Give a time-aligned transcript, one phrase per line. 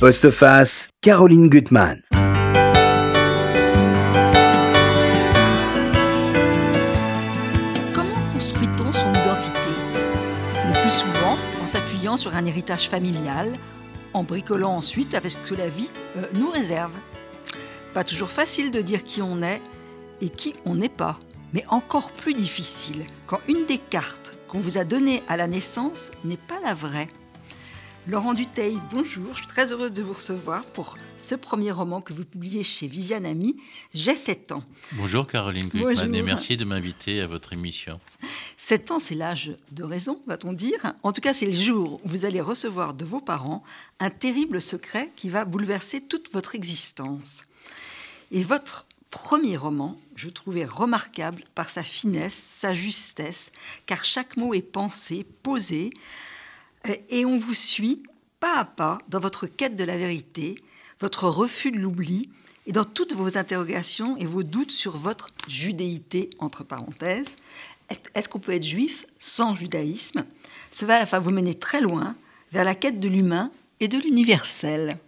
[0.00, 2.00] Postface, Caroline Gutmann.
[7.92, 9.70] Comment construit-on son identité?
[10.54, 13.52] Le plus souvent en s'appuyant sur un héritage familial,
[14.14, 16.94] en bricolant ensuite avec ce que la vie euh, nous réserve.
[17.92, 19.60] Pas toujours facile de dire qui on est
[20.20, 21.18] et qui on n'est pas,
[21.52, 26.12] mais encore plus difficile quand une des cartes qu'on vous a données à la naissance
[26.24, 27.08] n'est pas la vraie.
[28.08, 32.14] Laurent Duteil, bonjour, je suis très heureuse de vous recevoir pour ce premier roman que
[32.14, 33.58] vous publiez chez Viviane Ami,
[33.92, 34.64] J'ai 7 ans.
[34.92, 38.00] Bonjour Caroline Gutmann et merci de m'inviter à votre émission.
[38.56, 40.94] 7 ans, c'est l'âge de raison, va-t-on dire.
[41.02, 43.62] En tout cas, c'est le jour où vous allez recevoir de vos parents
[44.00, 47.44] un terrible secret qui va bouleverser toute votre existence.
[48.30, 53.52] Et votre premier roman, je trouvais remarquable par sa finesse, sa justesse,
[53.84, 55.90] car chaque mot est pensé, posé,
[56.84, 58.02] et on vous suit
[58.40, 60.62] pas à pas dans votre quête de la vérité,
[61.00, 62.28] votre refus de l'oubli
[62.66, 67.36] et dans toutes vos interrogations et vos doutes sur votre judéité, entre parenthèses.
[68.14, 70.24] Est-ce qu'on peut être juif sans judaïsme?
[70.70, 72.14] Cela va vous mener très loin
[72.52, 74.98] vers la quête de l'humain et de l'universel.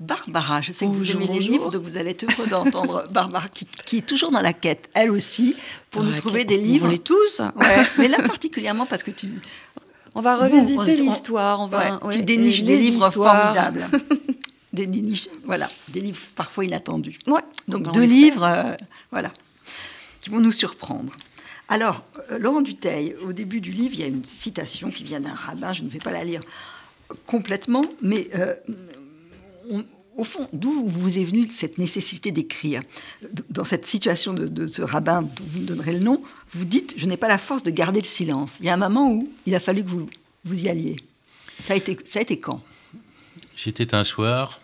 [0.00, 3.48] Barbara, je sais que vous aimez les livres, donc vous allez être heureux d'entendre Barbara
[3.48, 5.54] qui, est toujours dans la quête, elle aussi,
[5.90, 6.88] pour nous trouver des livres.
[6.88, 7.42] On est tous.
[7.98, 9.28] mais là particulièrement parce que tu,
[10.14, 11.60] on va revisiter l'histoire.
[11.60, 13.86] On va tu déniches des livres formidables.
[14.72, 14.88] des
[15.44, 17.18] voilà, des livres parfois inattendus.
[17.68, 18.74] Donc deux livres, euh,
[19.10, 19.32] voilà,
[20.20, 21.16] qui vont nous surprendre.
[21.68, 25.20] Alors, euh, Laurent Duteil, au début du livre, il y a une citation qui vient
[25.20, 25.72] d'un rabbin.
[25.72, 26.42] Je ne vais pas la lire
[27.26, 28.54] complètement, mais euh,
[30.20, 32.82] au fond, d'où vous est venue cette nécessité d'écrire
[33.48, 37.06] Dans cette situation de, ce rabbin dont vous me donnerez le nom, vous dites Je
[37.06, 38.58] n'ai pas la force de garder le silence.
[38.60, 40.10] Il y a un moment où il a fallu que vous,
[40.44, 40.96] vous y alliez.
[41.64, 42.62] Ça a été, ça a été quand?
[43.56, 44.60] C'était un soir,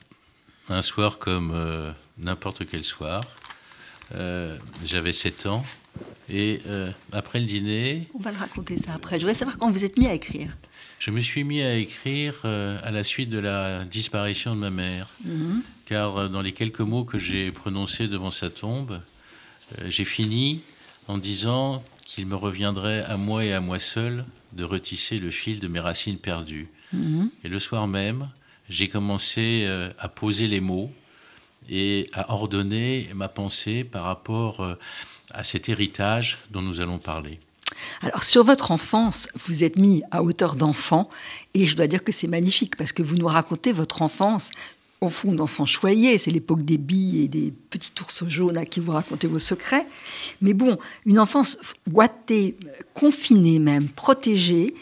[0.68, 3.22] un soir comme euh, n'importe quel soir.
[4.14, 5.64] Euh, j'avais 7 ans.
[6.28, 8.08] Et euh, après le dîner.
[8.14, 9.16] On va le raconter ça après.
[9.16, 10.54] Je voudrais savoir quand vous êtes mis à écrire.
[10.98, 14.70] Je me suis mis à écrire euh, à la suite de la disparition de ma
[14.70, 15.62] mère, mhm.
[15.84, 19.00] car euh, dans les quelques mots que j'ai prononcés devant sa tombe,
[19.78, 20.62] euh, j'ai fini
[21.06, 25.60] en disant qu'il me reviendrait à moi et à moi seul de retisser le fil
[25.60, 26.68] de mes racines perdues.
[26.92, 27.30] Mhm.
[27.44, 28.30] Et le soir même,
[28.70, 29.68] j'ai commencé
[29.98, 30.90] à poser les mots
[31.68, 34.76] et à ordonner ma pensée par rapport
[35.32, 37.38] à cet héritage dont nous allons parler.
[38.02, 41.08] Alors sur votre enfance, vous êtes mis à hauteur d'enfant
[41.54, 44.50] et je dois dire que c'est magnifique parce que vous nous racontez votre enfance
[45.00, 48.80] au fond d'enfant choyé, c'est l'époque des billes et des petits ours jaunes à qui
[48.80, 49.86] vous racontez vos secrets.
[50.40, 51.58] Mais bon, une enfance
[51.92, 52.56] ouatée,
[52.94, 54.74] confinée même, protégée,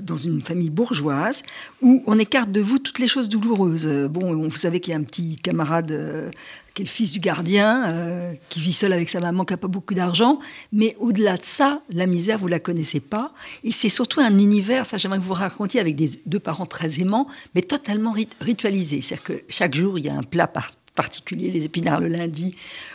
[0.00, 1.42] dans une famille bourgeoise
[1.80, 3.86] où on écarte de vous toutes les choses douloureuses.
[3.86, 6.30] Euh, bon, vous savez qu'il y a un petit camarade euh,
[6.74, 9.68] qui est le fils du gardien, qui vit seul avec sa maman, qui n'a pas
[9.68, 10.38] beaucoup d'argent.
[10.72, 13.34] Mais au-delà de ça, la misère, vous la connaissez pas.
[13.62, 17.00] Et c'est surtout un univers, ça j'aimerais que vous racontiez, avec des, deux parents très
[17.00, 19.02] aimants, mais totalement ritualisés.
[19.02, 20.50] C'est-à-dire que chaque jour, il y a un plat
[20.94, 22.54] particulier, les épinards le lundi.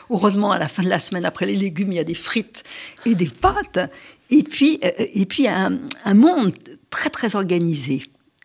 [0.10, 2.64] Heureusement, à la fin de la semaine, après les légumes, il y a des frites
[3.06, 3.92] et des pâtes.
[4.30, 5.80] Et puis, euh, et puis un,
[6.14, 6.54] monde
[6.90, 8.04] très très organisé.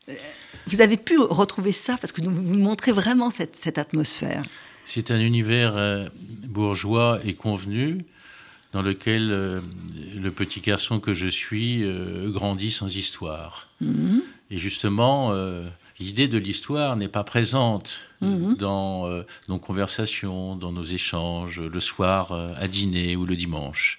[0.08, 0.14] Euh,
[0.66, 4.42] vous avez pu retrouver ça parce que vous montrez vraiment cette, cette atmosphère.
[4.84, 6.06] C'est un univers euh,
[6.46, 8.04] bourgeois et convenu
[8.72, 11.84] dans lequel le petit garçon que je suis
[12.28, 13.68] grandit sans histoire.
[13.82, 14.22] Mhm.
[14.50, 15.34] Et justement,
[16.00, 18.56] l'idée de l'histoire n'est pas présente mhm.
[18.56, 23.98] dans nos conversations, dans nos échanges, le soir à dîner ou le dimanche.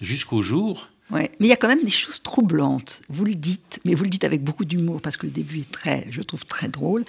[0.00, 1.30] Jusqu'au jour Ouais.
[1.40, 3.00] Mais il y a quand même des choses troublantes.
[3.08, 5.70] Vous le dites, mais vous le dites avec beaucoup d'humour parce que le début est
[5.70, 7.04] très, je trouve, très drôle.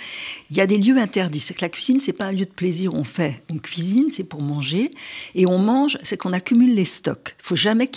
[0.49, 1.41] Il y a des lieux interdits.
[1.41, 2.93] C'est que la cuisine, c'est pas un lieu de plaisir.
[2.93, 4.91] On fait, on cuisine, c'est pour manger,
[5.35, 7.35] et on mange, c'est qu'on accumule les stocks.
[7.39, 7.89] Il faut jamais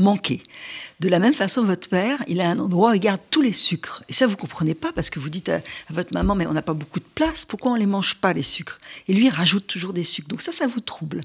[0.00, 0.42] manquer.
[1.00, 3.54] De la même façon, votre père, il a un endroit où il garde tous les
[3.54, 4.02] sucres.
[4.10, 6.60] Et ça, vous comprenez pas parce que vous dites à, votre maman, mais on n'a
[6.60, 8.78] pas beaucoup de place, pourquoi on les mange pas, les sucres?
[9.08, 10.28] Et lui, il rajoute toujours des sucres.
[10.28, 11.22] Donc ça, ça vous trouble.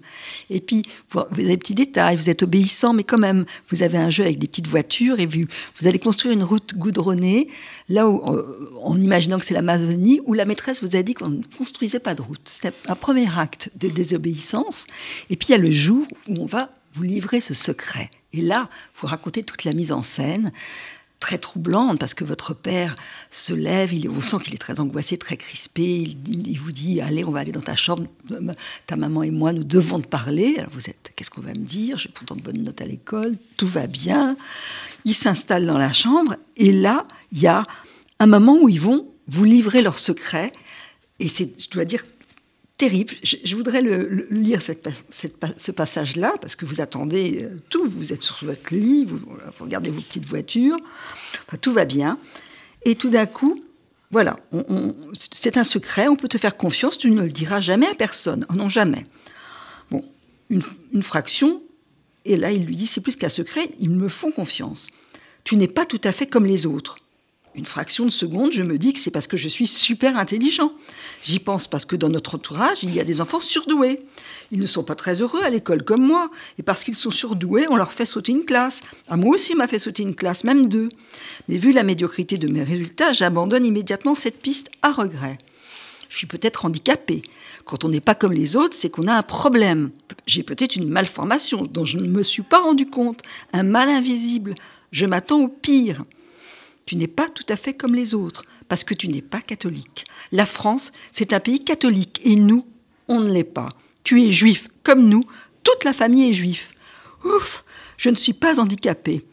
[0.49, 3.97] Et puis, vous avez des petits détails, vous êtes obéissant, mais quand même, vous avez
[3.97, 5.43] un jeu avec des petites voitures et vous,
[5.79, 7.49] vous allez construire une route goudronnée,
[7.89, 11.29] là où, euh, en imaginant que c'est l'Amazonie, où la maîtresse vous a dit qu'on
[11.29, 12.41] ne construisait pas de route.
[12.45, 14.87] C'est un premier acte de désobéissance.
[15.29, 18.09] Et puis, il y a le jour où on va vous livrer ce secret.
[18.37, 20.51] Et là, vous racontez toute la mise en scène
[21.19, 22.95] très troublante parce que votre père
[23.31, 26.03] se lève, il on sent qu'il est très angoissé, très crispé.
[26.27, 28.03] Il, vous dit Allez, on va aller dans ta chambre,
[28.85, 30.55] ta maman et moi, nous devons te parler.
[30.57, 31.97] Alors vous êtes Qu'est-ce qu'on va me dire?
[31.97, 34.35] J'ai pourtant de bonnes notes à l'école, tout va bien.
[35.05, 37.63] Il s'installe dans la chambre et là, il y a
[38.19, 40.51] un moment où ils vont vous livrer leur secret
[41.19, 42.03] Et c'est, je dois dire,
[42.77, 43.13] terrible.
[43.23, 43.81] Je, voudrais
[44.29, 47.85] lire ce passage-là, parce que vous attendez euh, tout.
[47.89, 49.19] Vous êtes sur votre lit, vous,
[49.59, 50.77] regardez vos petites voitures,
[51.61, 52.17] tout va bien.
[52.83, 53.59] Et tout d'un coup,
[54.11, 54.39] voilà,
[55.31, 58.45] c'est un secret, on peut te faire confiance, tu ne le diras jamais à personne.
[58.49, 59.05] Oh non, jamais.
[59.89, 60.03] Bon,
[60.49, 61.63] une fraction,
[62.25, 64.87] et là il lui dit, c'est plus qu'un secret, ils me font confiance.
[65.43, 66.97] Tu n'es pas tout à fait comme les autres
[67.55, 70.73] une fraction de seconde, je me dis que c'est parce que je suis super intelligent.
[71.23, 74.01] J'y pense parce que dans notre entourage, il y a des enfants surdoués.
[74.51, 76.29] Ils ne sont pas très heureux à l'école comme moi.
[76.59, 78.81] Et parce qu'ils sont surdoués, on leur fait sauter une classe.
[79.07, 80.89] À moi aussi, on m'a fait sauter une classe, même deux.
[81.47, 85.37] Mais vu la médiocrité de mes résultats, j'abandonne immédiatement cette piste à regret.
[86.09, 87.23] Je suis peut-être handicapé.
[87.63, 89.89] Quand on n'est pas comme les autres, c'est qu'on a un problème.
[90.27, 93.21] J'ai peut-être une malformation dont je ne me suis pas rendu compte,
[93.53, 94.55] un mal invisible.
[94.91, 96.03] Je m'attends au pire.
[96.85, 100.05] Tu n'es pas tout à fait comme les autres, parce que tu n'es pas catholique.
[100.31, 102.65] La France, c'est un pays catholique, et nous,
[103.07, 103.69] on ne l'est pas.
[104.03, 105.23] Tu es juif, comme nous,
[105.63, 106.73] toute la famille est juive.
[107.23, 107.63] Ouf,
[107.97, 109.25] je ne suis pas handicapé.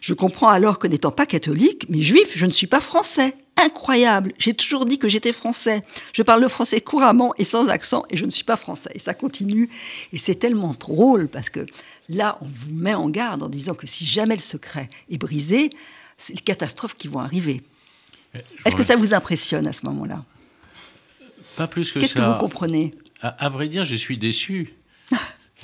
[0.00, 3.36] Je comprends alors que n'étant pas catholique, mais juif, je ne suis pas français.
[3.62, 5.82] Incroyable, j'ai toujours dit que j'étais français.
[6.14, 8.90] Je parle le français couramment et sans accent et je ne suis pas français.
[8.94, 9.68] Et ça continue.
[10.14, 11.66] Et c'est tellement drôle parce que
[12.08, 15.68] là, on vous met en garde en disant que si jamais le secret est brisé,
[16.28, 17.62] les catastrophes qui vont arriver.
[18.64, 20.24] Est-ce que ça vous impressionne à ce moment-là?
[21.56, 22.00] Pas plus que ça.
[22.00, 22.94] Qu'est-ce que vous comprenez?
[23.22, 24.74] À, vrai dire, je suis déçu.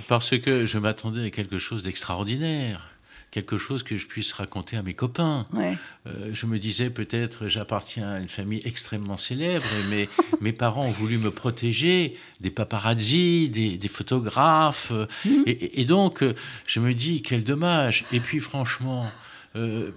[0.09, 2.91] parce que je m'attendais à quelque chose d'extraordinaire
[3.33, 5.47] quelque chose que je puisse raconter à mes copains.
[5.55, 10.09] Euh, je me disais peut-être j'appartiens à une famille extrêmement célèbre mais
[10.41, 14.91] mes parents ont voulu me protéger des paparazzis, des, photographes.
[15.27, 15.43] Mhm.
[15.47, 16.25] et, donc
[16.67, 18.07] je me dis quel dommage.
[18.11, 19.07] Et puis franchement,
[19.55, 19.91] euh,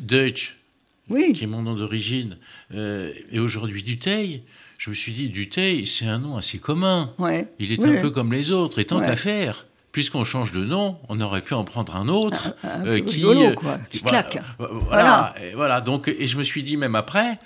[0.00, 0.56] Deutsch,
[1.34, 2.36] qui est mon nom d'origine,
[2.74, 4.42] euh, et aujourd'hui Duteil,
[4.78, 7.12] je me suis dit, Duteil, c'est un nom assez commun.
[7.58, 10.98] Il est un peu comme les autres, et tant qu'à faire, puisqu'on change de nom,
[11.08, 13.54] on aurait pu en prendre un autre euh, qui, euh,
[13.90, 14.38] qui claque.
[14.58, 15.80] Voilà, voilà.
[15.80, 17.38] donc, et je me suis dit même après,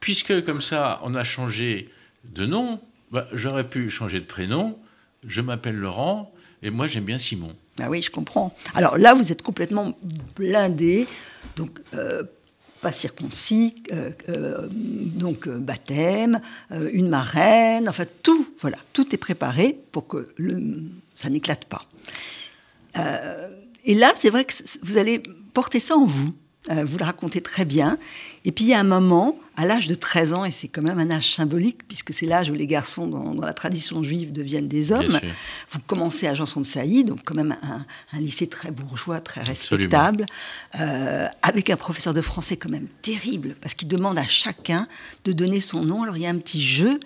[0.00, 1.90] puisque comme ça, on a changé
[2.24, 2.80] de nom,
[3.10, 4.78] bah, j'aurais pu changer de prénom.
[5.26, 7.54] Je m'appelle Laurent, et moi j'aime bien Simon.
[7.80, 8.54] Ah oui, je comprends.
[8.74, 9.96] Alors là, vous êtes complètement
[10.36, 11.06] blindé,
[11.56, 12.24] donc euh,
[12.80, 16.40] pas circoncis, euh, euh, donc baptême,
[16.70, 20.26] une marraine, enfin tout, voilà, tout est préparé pour que
[21.14, 21.82] ça n'éclate pas.
[23.84, 24.52] et là, c'est vrai que
[24.82, 25.22] vous allez
[25.54, 26.32] porter ça en vous.
[26.68, 27.98] Vous le racontez très bien.
[28.44, 30.82] Et puis il y a un moment, à l'âge de 13 ans, et c'est quand
[30.82, 34.68] même un âge symbolique, puisque c'est l'âge où les garçons, dans, la tradition juive, deviennent
[34.68, 35.20] des hommes,
[35.70, 40.24] vous commencez à Janson de Sailly, donc quand même un, lycée très bourgeois, très respectable,
[40.78, 44.86] euh, avec un professeur de français quand même terrible, parce qu'il demande à chacun
[45.24, 46.04] de donner son nom.
[46.04, 47.00] Alors il y a un petit jeu,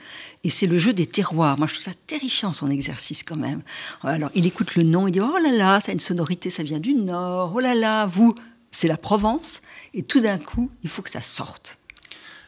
[0.44, 1.56] et c'est le jeu des terroirs.
[1.58, 3.62] Moi, je trouve ça terrifiant, son exercice quand même.
[4.02, 6.62] Alors il écoute le nom, il dit, oh là là, ça a une sonorité, ça
[6.62, 8.34] vient du Nord, oh là là, vous,
[8.72, 9.62] c'est la Provence.
[9.94, 11.78] Et tout d'un coup, il faut que ça sorte.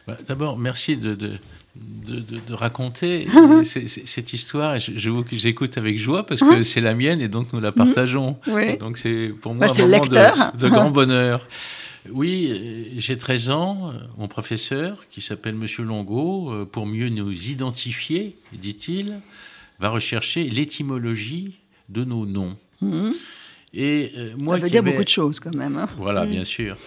[0.07, 1.39] Bah, d'abord, merci de, de,
[1.75, 3.27] de, raconter
[3.63, 4.77] cette histoire.
[4.77, 8.37] J'écoute avec joie parce que c'est la mienne et donc nous la partageons.
[8.79, 11.41] Donc c'est pour moi bah, un moment de, grand bonheur.
[12.11, 13.93] Oui, j'ai 13 ans.
[14.17, 19.19] Mon professeur, qui s'appelle Monsieur Longo, euh, pour mieux nous identifier, dit-il,
[19.79, 21.55] va rechercher l'étymologie
[21.89, 22.57] de nos noms.
[22.81, 23.09] Mmh.
[23.75, 25.77] Et euh, moi, ça veut dire beaucoup de choses quand même.
[25.77, 25.89] Hein.
[25.97, 26.29] Voilà, mmh.
[26.29, 26.77] bien sûr.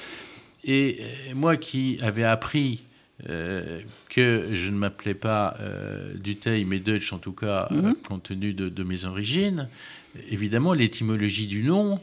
[0.64, 2.80] Et euh, moi qui avais appris
[3.28, 3.80] euh,
[4.10, 7.94] que je ne m'appelais pas euh, Duteil, mais Deutsch en tout cas, mhm.
[8.06, 9.68] compte tenu de, mes origines,
[10.30, 12.00] évidemment, l'étymologie du nom,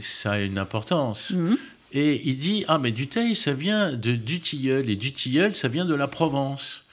[0.00, 1.30] ça a une importance.
[1.30, 1.56] Mhm.
[1.92, 5.94] Et il dit Ah, mais Duteil, ça vient de Dutilleul, et Dutilleul, ça vient de
[5.94, 6.84] la Provence.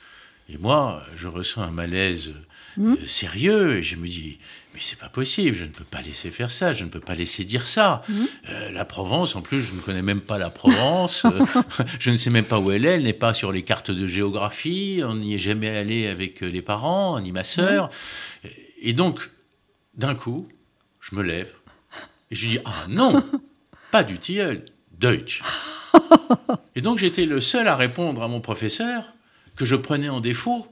[0.48, 2.32] Et moi, je ressens un malaise
[2.76, 2.98] mhm.
[3.06, 4.38] sérieux, et je me dis
[4.74, 7.14] mais c'est pas possible, je ne peux pas laisser faire ça, je ne peux pas
[7.14, 8.02] laisser dire ça.
[8.08, 8.26] Mhm.
[8.48, 11.44] Euh, la Provence, en plus, je ne connais même pas la Provence, euh,
[12.00, 14.06] je ne sais même pas où elle est, elle n'est pas sur les cartes de
[14.08, 17.88] géographie, on n'y est jamais allé avec euh, les parents, ni ma sœur.
[18.42, 18.50] Mhm.
[18.82, 19.30] Et donc,
[19.94, 20.44] d'un coup,
[21.00, 21.52] je me lève
[22.30, 23.22] et je dis Ah non,
[23.92, 24.64] pas du tilleul,
[24.98, 25.42] Deutsch.
[26.74, 29.04] et donc j'étais le seul à répondre à mon professeur
[29.54, 30.66] que je prenais en défaut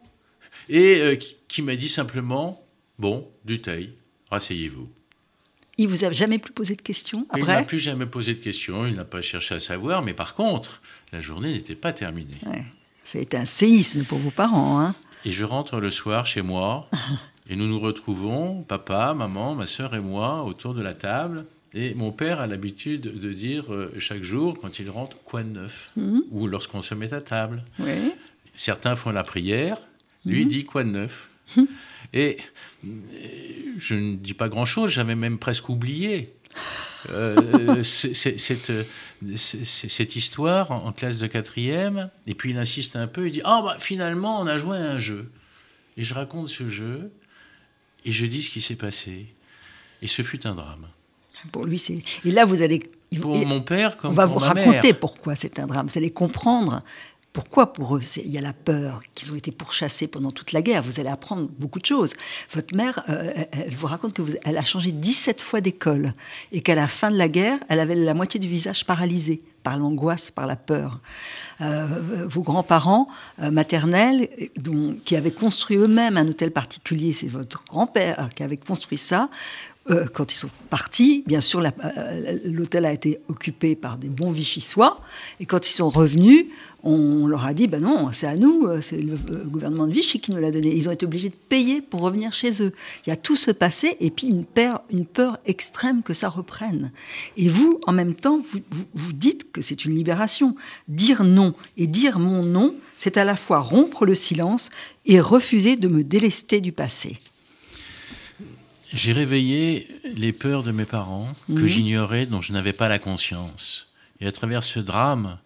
[0.69, 2.65] et qui m'a dit simplement
[2.99, 3.91] Bon, Duteil,
[4.31, 4.89] rasseyez-vous.
[5.77, 8.39] Il vous a jamais plus posé de questions après Il n'a plus jamais posé de
[8.39, 10.81] questions, il n'a pas cherché à savoir, mais par contre,
[11.13, 12.39] la journée n'était pas terminée.
[12.47, 12.65] Ouais.
[13.05, 14.81] Ça a été un séisme pour vos parents.
[14.81, 14.95] Hein
[15.25, 16.89] et je rentre le soir chez moi,
[17.49, 21.47] et nous nous retrouvons, papa, maman, ma soeur et moi, autour de la table.
[21.75, 25.49] Et mon père a l'habitude de dire euh, chaque jour, quand il rentre, quoi de
[25.49, 26.23] neuf mhm.
[26.31, 27.65] Ou lorsqu'on se met à table.
[28.55, 29.79] certains font la prière,
[30.27, 30.49] lui Mhm.
[30.49, 31.31] dit quoi de neuf
[32.13, 32.39] Et
[32.85, 32.89] euh,
[33.79, 36.35] je ne dis pas grand-chose, j'avais même presque oublié
[37.11, 38.85] euh, cette, euh,
[39.37, 42.11] cette histoire en, classe de quatrième.
[42.27, 44.91] Et puis il insiste un peu, il dit Ah, bah finalement, on a joué à
[44.91, 45.31] un jeu.
[45.97, 47.11] Et je raconte ce jeu,
[48.05, 49.27] et je dis ce qui s'est passé.
[50.01, 50.89] Et ce fut un drame.
[51.51, 52.03] Pour lui, c'est.
[52.25, 52.91] Et là, vous allez.
[53.21, 54.99] Pour et mon père comme on va pour vous ma raconter mère.
[54.99, 55.87] pourquoi c'est un drame.
[55.87, 56.83] Vous allez comprendre
[57.33, 60.61] pourquoi pour eux il y a la peur, qu'ils ont été pourchassés pendant toute la
[60.61, 60.83] guerre?
[60.83, 62.15] Vous allez apprendre beaucoup de choses.
[62.53, 66.15] Votre mère, euh, elle, elle vous raconte que vous, elle a changé 17 fois d'école
[66.53, 69.79] et qu'à la fin de la guerre, elle avait la moitié du visage paralysé par
[69.79, 71.01] l'angoisse, par la peur.
[71.61, 73.09] Euh, vos grands-parents
[73.41, 74.29] euh, maternels,
[75.05, 79.31] qui avaient construit eux-mêmes un hôtel particulier, c'est votre grand-père qui avait construit ça.
[79.91, 84.31] Euh, quand ils sont partis, bien sûr, euh, l'hôtel a été occupé par des bons
[84.31, 85.01] Vichysois.
[85.41, 86.47] Et quand ils sont revenus,
[86.85, 89.93] on leur a dit ben non, c'est à nous, euh, c'est le euh, gouvernement de
[89.93, 90.75] Vichy qui nous l'a donné.
[90.75, 92.73] Ils ont été obligés de payer pour revenir chez eux.
[93.07, 96.29] Il y a tout ce passé et puis une peur, une peur extrême que ça
[96.29, 96.91] reprenne.
[97.37, 100.57] Et vous, en même temps, vous, vous, vous dites que c'est une libération.
[100.89, 104.71] Dire non et dire mon non, c'est à la fois rompre le silence
[105.07, 107.19] et refuser de me délester du passé.
[108.93, 111.67] J'ai réveillé les peurs de mes parents que Mhm.
[111.67, 113.89] j'ignorais, dont je n'avais pas la conscience.
[114.21, 115.39] Et à travers ce drame,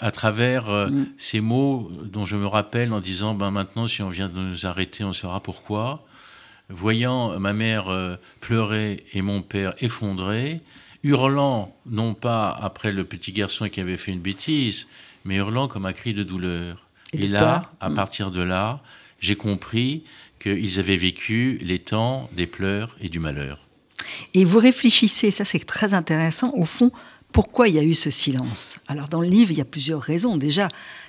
[0.00, 1.06] à travers euh, Mhm.
[1.18, 4.66] ces mots dont je me rappelle en disant ben maintenant si on vient de nous
[4.66, 6.04] arrêter, on saura pourquoi.
[6.68, 10.60] Voyant ma mère euh, pleurer et mon père effondré,
[11.02, 14.86] hurlant non pas après le petit garçon qui avait fait une bêtise,
[15.24, 16.86] mais hurlant comme un cri de douleur.
[17.12, 17.94] Et là, à Mhm.
[17.96, 18.80] partir de là,
[19.20, 20.04] j'ai compris
[20.40, 23.58] qu'ils avaient vécu les temps des pleurs et du malheur.
[24.34, 26.90] Et vous réfléchissez, ça c'est très intéressant, au fond,
[27.32, 28.78] pourquoi il y a eu ce silence?
[28.88, 30.36] Alors dans le livre, il y a plusieurs raisons.
[30.36, 30.68] Déjà,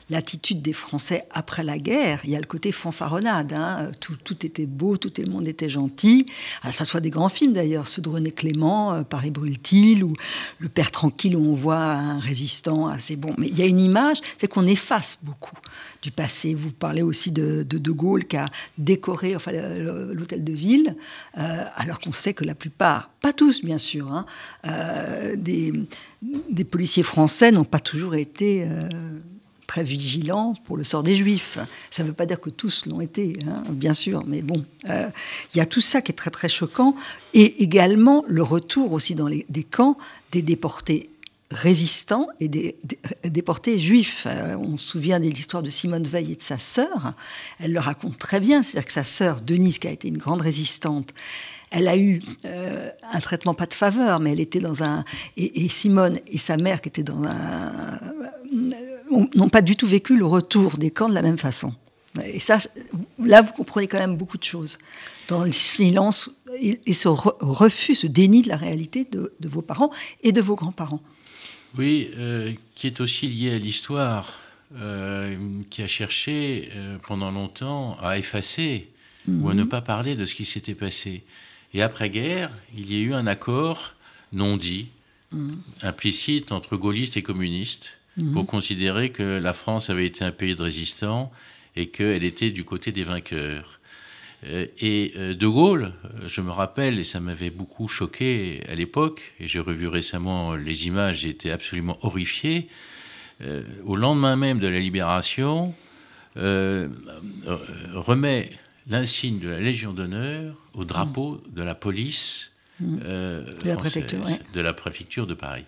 [0.09, 3.53] l'attitude des Français après la guerre, il y a le côté fanfaronnade.
[3.53, 3.91] hein.
[3.99, 6.25] Tout, était beau, tout le monde était gentil.
[6.61, 10.13] Alors, ça soit des grands films d'ailleurs, ceux de René Clément, euh, Paris brûle-t-il, ou
[10.59, 13.33] Le Père tranquille où on voit un résistant assez bon.
[13.37, 15.57] Mais il y a une image, c'est qu'on efface beaucoup
[16.01, 16.53] du passé.
[16.53, 18.45] Vous parlez aussi de De, Gaulle qui a
[18.77, 19.35] décoré
[20.13, 20.95] l'hôtel de ville,
[21.37, 24.25] euh, alors qu'on sait que la plupart, pas tous bien sûr, hein,
[24.65, 25.73] euh, des,
[26.69, 28.65] policiers français n'ont pas toujours été
[29.67, 31.57] très vigilants pour le sort des juifs.
[31.89, 35.09] Ça ne veut pas dire que tous l'ont été, hein, bien sûr, mais bon, euh,
[35.53, 36.95] il y a tout ça qui est très très choquant,
[37.33, 39.97] et également le retour aussi dans les, camps
[40.31, 41.09] des déportés
[41.49, 42.75] résistants et des,
[43.23, 44.25] déportés juifs.
[44.27, 47.13] Euh, on se souvient de l'histoire de Simone Veil et de sa sœur.
[47.59, 50.41] Elle le raconte très bien, c'est-à-dire que sa sœur, Denise, qui a été une grande
[50.41, 51.13] résistante,
[51.71, 55.03] elle a eu euh, un traitement pas de faveur, mais elle était dans un...
[55.37, 57.99] Et Simone et sa mère, qui étaient dans un...
[59.35, 61.73] n'ont pas du tout vécu le retour des camps de la même façon.
[62.25, 62.57] Et ça,
[63.17, 64.77] là, vous comprenez quand même beaucoup de choses.
[65.27, 66.29] Dans le silence
[66.59, 69.91] et, ce re- refus, ce déni de la réalité de, de vos parents
[70.21, 71.01] et de vos grands-parents.
[71.77, 74.35] Oui, euh, qui est aussi lié à l'histoire,
[74.75, 78.89] euh, qui a cherché euh, pendant longtemps à effacer
[79.27, 81.23] ou à ne pas parler de ce qui s'était passé.
[81.73, 83.93] Et après-guerre, il y a eu un accord
[84.33, 84.89] non dit,
[85.81, 87.93] implicite entre gaullistes et communistes,
[88.33, 91.31] pour considérer que la France avait été un pays de résistants
[91.75, 93.79] et qu'elle était du côté des vainqueurs.
[94.45, 98.75] Euh, Et euh, De Gaulle, euh, je me rappelle, et ça m'avait beaucoup choqué à
[98.75, 102.67] l'époque, et j'ai revu récemment les images, j'ai été absolument horrifié,
[103.41, 105.73] euh, au lendemain même de la libération,
[106.37, 106.89] euh,
[107.93, 108.51] remet
[108.87, 112.51] l'insigne de la Légion d'honneur au drapeau de la police
[112.81, 114.39] euh, De la française, ouais.
[114.53, 115.65] de la préfecture de Paris.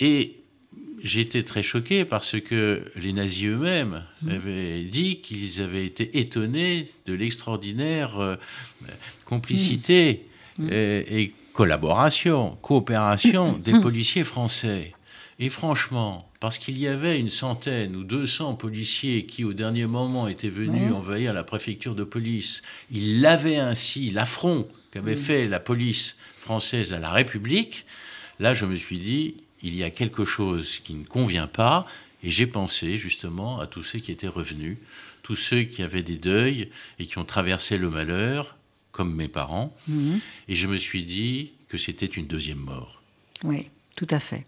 [0.00, 0.36] Et
[1.02, 6.88] j'ai été très choqué parce que les nazis eux-mêmes avaient dit qu'ils avaient été étonnés
[7.06, 8.36] de l'extraordinaire euh,
[9.24, 10.26] complicité
[10.60, 14.92] euh, et, collaboration, coopération des policiers français.
[15.38, 20.28] Et franchement, parce qu'il y avait une centaine ou 200 policiers qui, au dernier moment,
[20.28, 26.16] étaient venus envahir la préfecture de police, ils lavaient ainsi l'affront qu'avait fait la police
[26.36, 27.84] française à la République.
[28.38, 31.86] Là, je me suis dit, il y a quelque chose qui ne convient pas,
[32.22, 34.76] et j'ai pensé justement à tous ceux qui étaient revenus,
[35.22, 38.56] tous ceux qui avaient des deuils et qui ont traversé le malheur,
[38.92, 40.20] comme mes parents, Mhm.
[40.48, 43.00] et je me suis dit que c'était une deuxième mort.
[43.44, 44.44] Oui, tout à fait.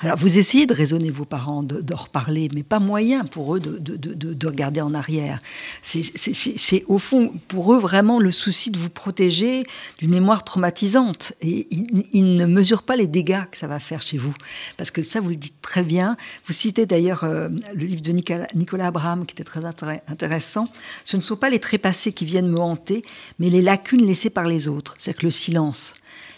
[0.00, 3.60] Alors, vous essayez de raisonner vos parents, de, de reparler, mais pas moyen pour eux
[3.60, 5.40] de, de, de regarder en arrière.
[5.82, 9.64] C'est au fond, pour eux, vraiment le souci de vous protéger
[9.98, 11.32] d'une mémoire traumatisante.
[11.40, 14.34] Et ils, ne mesurent pas les dégâts que ça va faire chez vous.
[14.76, 16.16] Parce que ça, vous le dites très bien.
[16.46, 20.66] Vous citez d'ailleurs euh, le livre de Nicolas, Nicolas Abraham, qui était très intéressant.
[21.04, 23.02] Ce ne sont pas les trépassés qui viennent me hanter,
[23.38, 24.94] mais les lacunes laissées par les autres.
[24.98, 25.94] C'est-à-dire que le silence,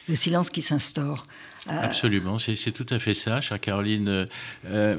[0.08, 1.26] le silence qui s'instaure.
[1.68, 4.28] Euh, Absolument, c'est tout à fait ça, chère Caroline.
[4.66, 4.96] Euh,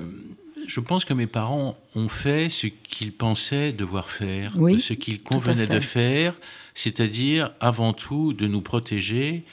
[0.68, 5.68] je pense que mes parents ont fait ce qu'ils pensaient devoir faire, ce qu'il convenait
[5.68, 6.36] de faire,
[6.74, 9.44] c'est-à-dire avant tout de nous protéger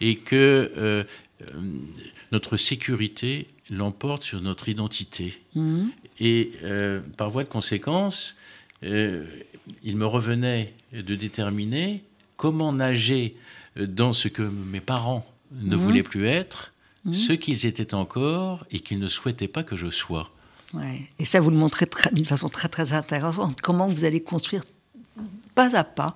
[0.00, 1.04] et que euh,
[2.32, 5.40] notre sécurité l'emporte sur notre identité.
[5.54, 5.90] Mhm.
[6.20, 6.52] Et
[7.16, 8.36] par voie de conséquence,
[8.82, 12.02] il me revenait de déterminer
[12.36, 13.36] comment nager
[13.76, 15.26] dans ce que mes parents
[15.60, 15.82] ne mhm.
[15.82, 16.72] voulaient plus être,
[17.04, 17.12] mhm.
[17.12, 20.30] ce qu'ils étaient encore et qu'ils ne souhaitaient pas que je sois.
[20.72, 21.02] Ouais.
[21.18, 23.60] Et ça, vous le montrez d'une façon très très intéressante.
[23.60, 24.62] Comment vous allez construire
[25.54, 26.14] pas à pas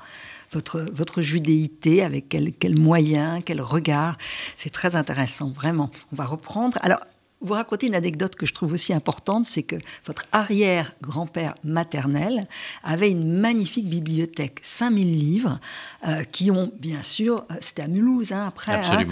[0.52, 4.18] votre, votre judéité, avec quels quel moyens, quel regard?
[4.56, 5.90] C'est très intéressant, vraiment.
[6.12, 6.78] On va reprendre.
[6.80, 7.00] Alors,
[7.40, 12.48] vous racontez une anecdote que je trouve aussi importante, c'est que votre arrière-grand-père maternel
[12.82, 15.60] avait une magnifique bibliothèque, 5000 livres,
[16.06, 19.06] euh, qui ont bien sûr, euh, c'était à Mulhouse hein, après, hein.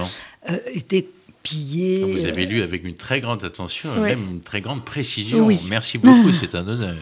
[0.50, 1.08] Euh, été
[1.42, 2.12] pillés.
[2.12, 5.48] Vous avez lu avec une très grande attention, même une très grande précision.
[5.70, 6.96] Merci beaucoup, c'est un honneur.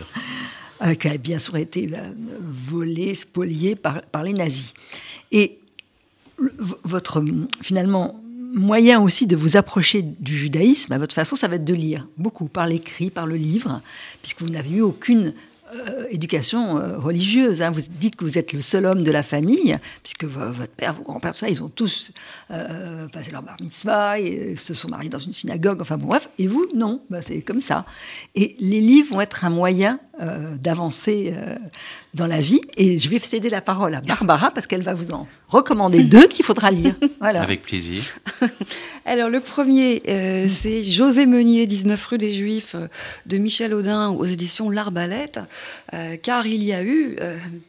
[1.01, 1.89] qui a bien sûr été
[2.41, 4.75] volé, spolié par, par les nazis.
[5.33, 5.59] Et
[6.85, 7.25] votre,
[7.63, 8.21] finalement,
[8.55, 12.07] moyen aussi de vous approcher du judaïsme, à votre façon, ça va être de lire
[12.17, 13.83] beaucoup, par l'écrit, par le livre,
[14.23, 15.35] puisque vous n'avez eu aucune
[15.75, 17.63] euh, éducation euh, religieuse.
[17.63, 17.71] Hein.
[17.71, 21.03] Vous dites que vous êtes le seul homme de la famille, puisque votre père, vos
[21.03, 22.13] grands-pères, ça, ils ont tous
[22.51, 25.81] euh, passé leur bar mitzvah et se sont mariés dans une synagogue.
[25.81, 26.29] Enfin bon, bref.
[26.39, 27.85] Et vous, non, bah, c'est comme ça.
[28.35, 29.99] Et les livres vont être un moyen
[30.61, 31.35] d'avancer
[32.15, 32.61] dans la vie.
[32.77, 36.27] Et je vais céder la parole à Barbara parce qu'elle va vous en recommander deux
[36.27, 36.95] qu'il faudra lire.
[37.21, 37.43] Voilà.
[37.43, 38.03] Avec plaisir.
[39.07, 42.89] Alors le premier, euh, c'est José Meunier, 19 rue des Juifs, euh,
[43.25, 45.41] de Michel Audin aux éditions L'Arbalète.
[45.95, 47.17] Euh, car il y a eu,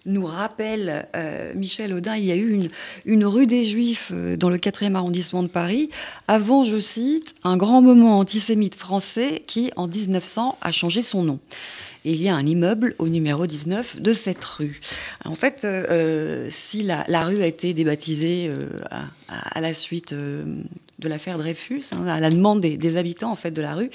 [0.06, 1.08] nous rappelle
[1.56, 2.70] Michel Audin, il y a eu une,
[3.06, 5.90] une rue des Juifs dans le 4e arrondissement de Paris,
[6.28, 11.40] avant, je cite, un grand moment antisémite français qui, en 1900, a changé son nom
[12.12, 14.80] il y a un immeuble au numéro 19 de cette rue.
[15.26, 18.70] En fait, euh, euh, si la, rue a été débaptisée euh,
[19.30, 23.62] à, la suite de l'affaire Dreyfus, hein, à la demande des, habitants en fait de
[23.62, 23.90] la rue,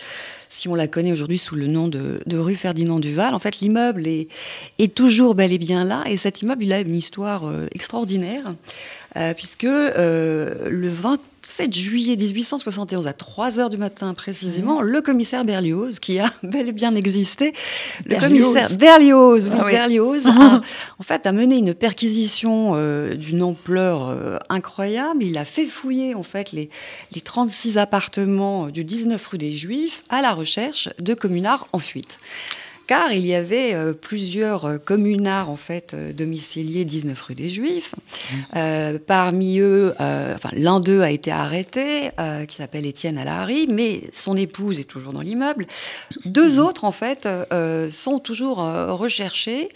[0.50, 4.06] si on la connaît aujourd'hui sous le nom de, rue Ferdinand Duval, en fait l'immeuble
[4.06, 4.28] est,
[4.78, 8.54] est, toujours bel et bien là, et cet immeuble il a une histoire extraordinaire,
[9.36, 11.20] puisque le 20
[11.50, 16.68] 7 juillet 1871, à 3 heures du matin précisément, le commissaire Berlioz, qui a bel
[16.68, 17.52] et bien existé,
[18.06, 20.60] le commissaire Berlioz, oui, ah Berlioz, a,
[20.98, 25.24] en fait, a mené une perquisition euh, d'une ampleur euh, incroyable.
[25.24, 26.70] Il a fait fouiller en fait les,
[27.12, 32.18] les 36 appartements du 19 rue des Juifs à la recherche de communards en fuite
[32.90, 37.48] car il y avait euh, plusieurs euh, communards en fait euh, domiciliés 19 rue des
[37.48, 37.94] Juifs.
[38.52, 38.98] Mmh.
[39.06, 42.10] parmi eux, enfin l'un d'eux a été arrêté,
[42.48, 45.66] qui s'appelle Étienne Alary, mais son épouse est toujours dans l'immeuble.
[46.24, 46.62] Deux mmh.
[46.62, 47.28] autres en fait
[47.90, 49.68] sont toujours recherchés.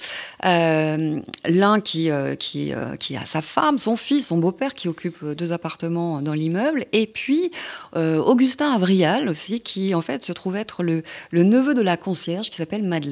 [0.42, 6.22] L'un qui qui, qui a sa femme, son fils, son beau-père qui occupe deux appartements
[6.22, 7.50] dans l'immeuble, et puis
[7.94, 12.50] Augustin Avrial aussi, qui en fait se trouve être le, le neveu de la concierge
[12.50, 13.03] qui s'appelle Madeleine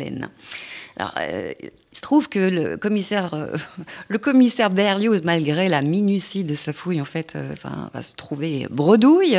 [0.97, 3.57] alors, euh, il se trouve que le commissaire, euh,
[4.09, 7.53] le commissaire Berlioz, malgré la minutie de sa fouille, en fait, euh,
[7.95, 9.39] va se trouver bredouille,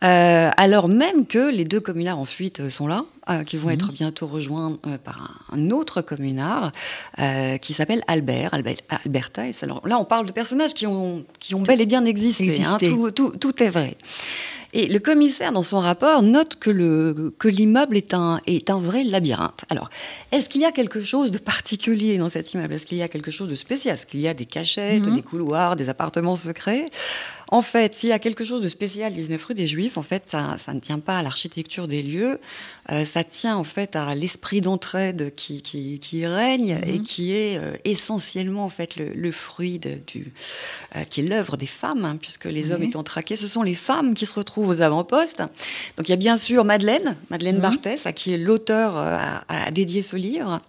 [0.00, 3.04] alors même que les deux communards en fuite sont là,
[3.46, 3.94] qui vont être mhm.
[3.94, 6.72] bientôt rejoints par un, autre communard
[7.60, 9.42] qui s'appelle Albert, Albert Alberta.
[9.62, 12.62] Alors là, on parle de personnages qui ont, qui ont bel et bien existé.
[12.64, 13.96] Hein, tout, tout, tout est vrai.
[14.72, 18.78] Et le commissaire, dans son rapport, note que, le, que l'immeuble est un, est un
[18.78, 19.64] vrai labyrinthe.
[19.70, 19.88] Alors,
[20.30, 22.74] est-ce qu'il y a quelque chose de particulier dans cet immeuble?
[22.74, 23.94] Est-ce qu'il y a quelque chose de spécial?
[23.94, 25.14] Est-ce qu'il y a des cachettes, mhm.
[25.14, 26.86] des couloirs, des appartements secrets?
[27.50, 30.24] En fait, s'il y a quelque chose de spécial 19 rue des Juifs, en fait,
[30.26, 32.38] ça, ne tient pas à l'architecture des lieux,
[32.90, 37.02] euh, ça tient en fait à l'esprit d'entraide qui, qui, règne et mhm.
[37.02, 40.32] qui est euh, essentiellement en fait le, fruit du,
[40.96, 43.74] euh, qui est l'œuvre des femmes, hein, puisque les hommes étant traqués, ce sont les
[43.74, 45.40] femmes qui se retrouvent aux avant-postes.
[45.96, 47.62] Donc il y a bien sûr Madeleine, Madeleine mhm.
[47.62, 50.60] Barthès, à qui l'auteur a, dédié ce livre,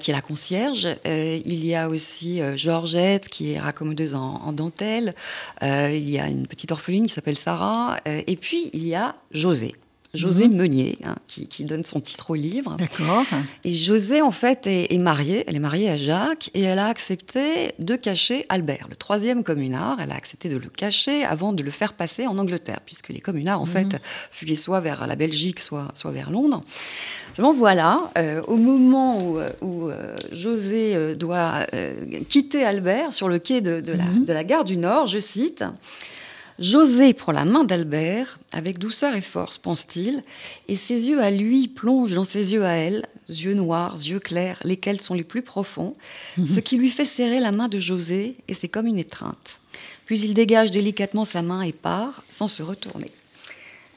[0.00, 0.88] qui est la concierge.
[1.04, 5.14] il y a aussi Georgette, qui est raccommodeuse en, en dentelle
[6.02, 9.14] il y a une petite orpheline qui s'appelle Sarah, euh, et puis il y a
[9.30, 9.74] José.
[10.14, 12.76] José Meunier, hein, qui, donne son titre au livre.
[12.76, 13.24] D'accord.
[13.64, 15.42] Et José, en fait, est, mariée.
[15.46, 20.00] Elle est mariée à Jacques et elle a accepté de cacher Albert, le troisième communard.
[20.02, 23.20] Elle a accepté de le cacher avant de le faire passer en Angleterre, puisque les
[23.20, 24.00] communards, en fait, mhm.
[24.30, 26.60] fuyaient soit vers la Belgique, soit, soit vers Londres.
[27.38, 29.18] Bon, voilà, euh, au moment
[29.62, 31.64] où, euh, José euh, doit
[32.28, 34.26] quitter Albert sur le quai de, la, mhm.
[34.26, 35.64] de la gare du Nord, je cite.
[36.62, 40.22] José prend la main d'Albert avec douceur et force, pense-t-il,
[40.68, 44.60] et ses yeux à lui plongent dans ses yeux à elle, yeux noirs, yeux clairs,
[44.62, 45.96] lesquels sont les plus profonds,
[46.38, 46.46] mhm.
[46.46, 49.58] ce qui lui fait serrer la main de José, et c'est comme une étreinte.
[50.06, 53.10] Puis il dégage délicatement sa main et part, sans se retourner.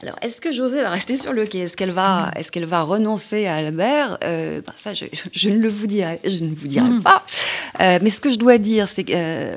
[0.01, 1.59] Alors, est-ce que José va rester sur le quai?
[1.59, 4.17] Est-ce qu'elle va, est qu'elle va renoncer à Albert?
[4.25, 7.01] Euh, ben Ça, je, ne le vous dirai, je ne vous dirai hmm.
[7.01, 7.25] pas.
[7.79, 9.55] Euh, mais ce que je dois dire, c'est que euh,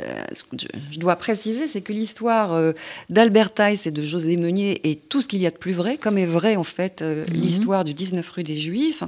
[0.92, 2.72] je, dois préciser, c'est que l'histoire
[3.10, 5.96] d'Albert Theiss et de José Meunier est tout ce qu'il y a de plus vrai,
[5.96, 7.32] comme est vrai en fait hmm.
[7.32, 9.02] l'histoire du 19 rue des Juifs.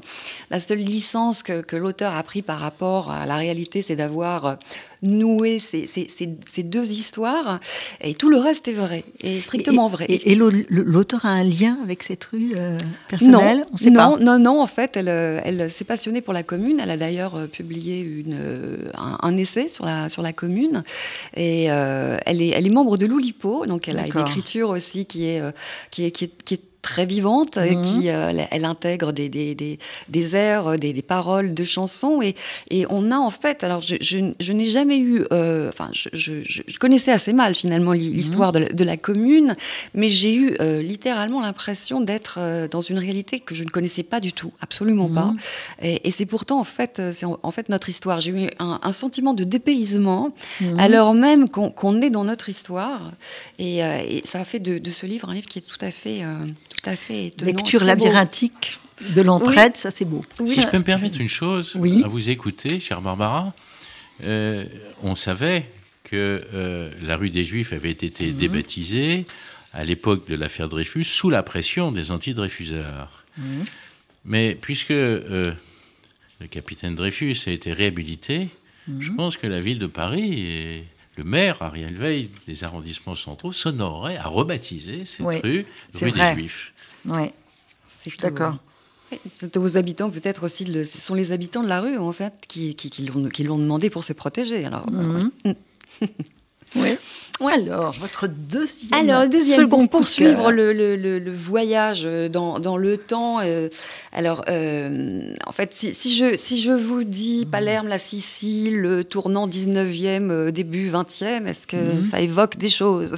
[0.51, 4.59] La seule licence que, que l'auteur a pris par rapport à la réalité, c'est d'avoir
[5.03, 7.61] nouer ces, ces, deux histoires.
[8.01, 10.07] Et tout le reste est vrai, et strictement vrai.
[10.09, 14.67] Et, l'auteur a un lien avec cette rue euh, personnelle Non, non, non, non, en
[14.67, 16.81] fait, elle, euh, elle s'est passionnée pour la commune.
[16.83, 18.39] Elle a d'ailleurs euh, publié une,
[18.95, 20.85] un, essai sur la, sur la commune.
[21.37, 25.27] Et elle, est, elle est membre de l'Oulipo, donc elle a une écriture aussi qui
[25.27, 25.43] est,
[25.91, 27.83] qui est, qui est, qui est très vivante, euh, mhm.
[27.83, 32.23] qui euh, elle, intègre des, des, des, des airs, euh, des, paroles de chansons.
[32.23, 32.35] Et,
[32.71, 35.23] et, on a en fait, alors je, je, n'ai jamais eu,
[35.69, 38.69] enfin, je, je, connaissais assez mal finalement l'histoire mhm.
[38.69, 39.55] de, la commune,
[39.95, 42.39] mais j'ai eu littéralement l'impression d'être
[42.71, 45.27] dans une réalité que je ne connaissais pas du tout, absolument pas.
[45.27, 45.35] Mhm.
[45.83, 48.21] Et, et c'est pourtant en fait, c'est en, fait notre histoire.
[48.21, 50.33] J'ai eu un, sentiment de dépaysement,
[50.79, 53.13] alors même qu'on est dans notre histoire.
[53.59, 55.91] Et, et, ça a fait de, de, ce livre un livre qui est tout à
[55.91, 56.23] fait
[56.71, 58.79] tout à fait Lecture labyrinthique
[59.15, 60.25] de l'entraide, ça c'est beau.
[60.45, 63.55] Si je peux me permettre une chose, à vous écouter, cher Barbara,
[64.25, 64.65] euh,
[65.03, 65.67] on savait
[66.05, 68.37] que euh, la rue des Juifs avait été mhm.
[68.37, 69.27] débaptisée
[69.73, 73.25] à l'époque de l'affaire Dreyfus sous la pression des anti-Dreyfusards.
[73.39, 73.65] Mhm.
[74.25, 75.53] Mais puisque euh,
[76.41, 78.49] le capitaine Dreyfus a été réhabilité,
[78.89, 79.01] mhm.
[79.01, 80.85] je pense que la ville de Paris et
[81.17, 86.73] le maire, Ariel Veil, des arrondissements centraux, s'honorerait à rebaptiser cette rue rue des Juifs.
[87.07, 87.31] Oui,
[87.89, 88.57] c'est d'accord.
[89.35, 92.77] C'est aux habitants, peut-être aussi, ce sont les habitants de la rue, en fait, qui,
[92.77, 94.65] qui, qui l'ont demandé pour se protéger.
[94.65, 95.31] Alors, mhm.
[96.77, 96.97] oui.
[97.49, 98.93] Alors, votre deuxième.
[98.93, 103.39] Alors, deuxième, pour poursuivre le, le, le, voyage dans, dans, le temps.
[103.43, 103.69] Euh,
[104.13, 109.05] alors, euh, en fait, si, si, je, si je vous dis Palerme, la Sicile, le
[109.05, 112.03] tournant 19e, euh, début 20e, est-ce que mhm.
[112.03, 113.17] ça évoque des choses?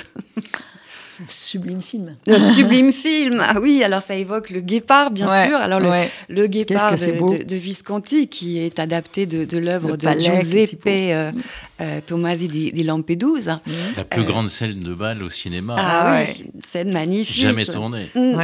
[1.28, 2.16] Sublime film.
[2.54, 3.42] sublime film.
[3.42, 5.56] Ah oui, alors ça évoque le guépard, bien sûr.
[5.56, 11.32] Alors le, guépard de, Visconti, qui est adapté de, l'œuvre de Giuseppe euh,
[11.80, 13.60] euh, Tomasi di, Lampedusa.
[13.66, 13.70] Mm.
[13.96, 15.76] La plus grande scène de bal au cinéma.
[15.78, 17.42] Ah, oui, une scène magnifique.
[17.42, 18.10] Jamais tournée.
[18.14, 18.40] Mm,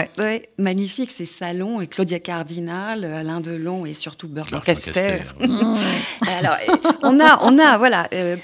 [0.58, 5.22] magnifique, c'est Salon et Claudia Cardinal, Alain Delon et surtout Burt Lancaster.
[5.40, 6.56] alors,
[7.02, 8.36] on a, on a, voilà, euh,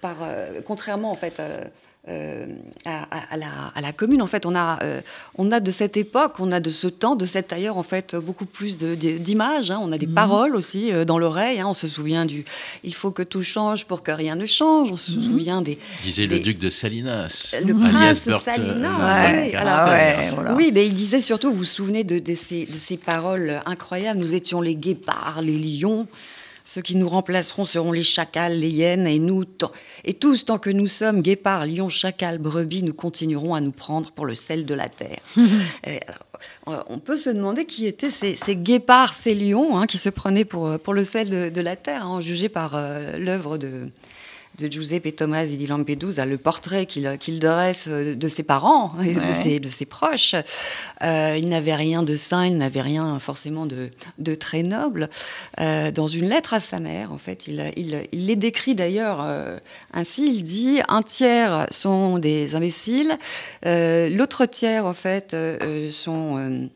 [0.00, 0.16] par,
[0.66, 1.40] contrairement en fait
[2.08, 2.46] euh,
[2.86, 4.22] à, la, commune.
[4.22, 5.02] En fait, on a, euh,
[5.36, 8.16] on a de cette époque, on a de ce temps, de cette ailleurs, en fait,
[8.16, 9.70] beaucoup plus d'images.
[9.70, 9.78] Hein.
[9.82, 10.14] On a des mhm.
[10.14, 11.60] paroles aussi euh, dans l'oreille.
[11.60, 11.66] Hein.
[11.68, 12.46] On se souvient du
[12.84, 14.90] Il faut que tout change pour que rien ne change.
[14.90, 15.20] On se mhm.
[15.20, 15.78] souvient des.
[16.02, 17.54] Disait le duc de Salinas.
[17.62, 19.52] Le prince Salinas.
[19.58, 23.60] Ah oui, mais il disait surtout, vous vous souvenez de, de, ces, de ces paroles
[23.66, 26.08] incroyables Nous étions les guépards, les lions.
[26.72, 29.44] Ceux qui nous remplaceront seront les chacals, les hyènes, et nous,
[30.04, 34.12] et tous, tant que nous sommes guépards, lions, chacals, brebis, nous continuerons à nous prendre
[34.12, 35.18] pour le sel de la terre.
[36.66, 40.78] on peut se demander qui étaient ces, guépards, ces lions, hein, qui se prenaient pour,
[40.78, 43.88] pour le sel de, la terre, hein, jugés par euh, l'œuvre de,
[44.60, 49.86] de Giuseppe Tomasi di Lampedusa, le portrait qu'il dresse de ses parents et de, ses,
[49.86, 50.34] proches.
[51.02, 55.08] Euh, il n'avait rien de saint, il n'avait rien forcément de, très noble.
[55.60, 59.58] Euh, dans une lettre à sa mère, en fait, il, les décrit d'ailleurs euh,
[59.92, 60.28] ainsi.
[60.34, 63.16] Il dit un tiers sont des imbéciles,
[63.64, 65.36] l'autre tiers, en fait,
[65.90, 66.68] sont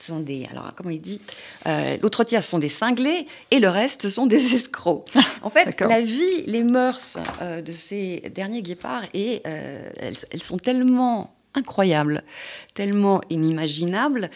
[0.00, 1.20] sont des, alors comment il dit,
[1.66, 5.08] euh, l'autre tiers sont des cinglés et le reste sont des escrocs.
[5.42, 10.56] En fait, la vie, les mœurs euh, de ces derniers guépards et euh, elles, sont
[10.56, 12.22] tellement incroyable,
[12.74, 14.30] tellement inimaginable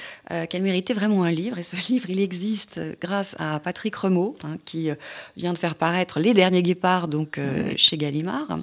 [0.51, 1.59] qu'elle méritait vraiment un livre.
[1.59, 4.91] Et ce livre, il existe grâce à Patrick Remaud, hein, qui
[5.37, 7.39] vient de faire paraître Les Derniers Guépards, donc
[7.77, 8.59] chez Gallimard.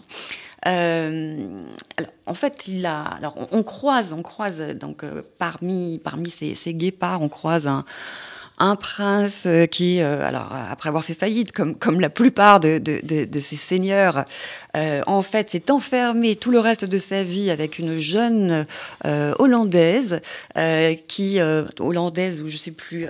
[0.65, 3.01] En fait, il a.
[3.01, 5.03] Alors, on, croise, on croise donc
[5.37, 7.83] parmi parmi ces, ces guépards, on croise un
[8.61, 12.77] un prince euh, qui, euh, alors après avoir fait faillite, comme, comme la plupart de,
[12.77, 14.25] de, de, ces seigneurs,
[14.77, 18.65] euh, en fait s'est enfermé tout le reste de sa vie avec une jeune
[19.39, 20.21] hollandaise,
[21.07, 21.39] qui,
[21.79, 23.07] hollandaise ou je sais plus,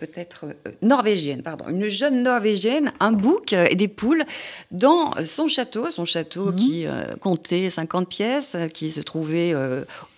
[0.00, 0.46] peut-être
[0.82, 4.24] norvégienne, pardon, une jeune norvégienne, un bouc et des poules
[4.72, 6.56] dans son château, son château mhm.
[6.56, 6.86] qui
[7.20, 9.54] comptait 50 pièces, qui se trouvait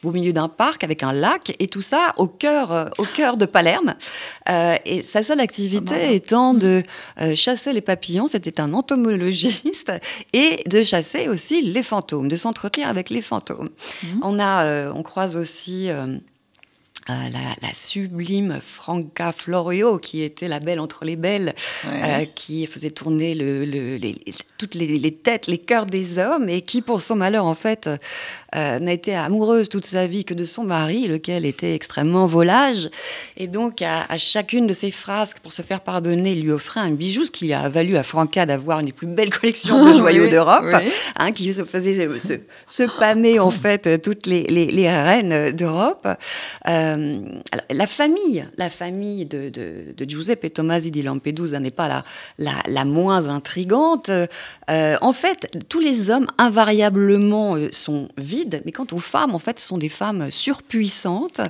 [0.03, 3.45] au milieu d'un parc avec un lac et tout ça au cœur, au cœur de
[3.45, 3.95] Palerme.
[4.70, 6.83] Euh, et sa seule activité ah, étant de
[7.21, 9.93] euh, chasser les papillons, c'était un entomologiste,
[10.33, 13.69] et de chasser aussi les fantômes, de s'entretenir avec les fantômes.
[14.03, 14.21] Mhm.
[14.23, 15.91] On, a, euh, on croise aussi
[17.09, 21.55] la, sublime Franca Florio, qui était la belle entre les belles,
[21.87, 23.99] euh, qui faisait tourner le,
[24.59, 27.89] toutes les, têtes, les cœurs des hommes, et qui, pour son malheur, en fait,
[28.57, 32.91] euh, n'a été amoureuse toute sa vie que de son mari, lequel était extrêmement volage.
[33.37, 36.91] Et donc, à, chacune de ses phrases, pour se faire pardonner, il lui offrait un
[36.91, 40.29] bijou, ce qui a valu à Franca d'avoir une des plus belles collections de joyaux
[40.29, 40.65] d'Europe,
[41.19, 42.35] hein, qui se faisait se,
[42.67, 44.47] se, pâmer, en fait, toutes les,
[44.91, 46.09] reines d'Europe.
[46.69, 47.21] Euh,
[47.71, 52.05] la famille, la famille de, de, Giuseppe Tomasi di Lampedusa n'est pas la,
[52.39, 54.09] la, la, moins intrigante.
[54.09, 59.59] Euh, en fait, tous les hommes invariablement sont vides, mais quant aux femmes, en fait,
[59.59, 61.41] ce sont des femmes surpuissantes,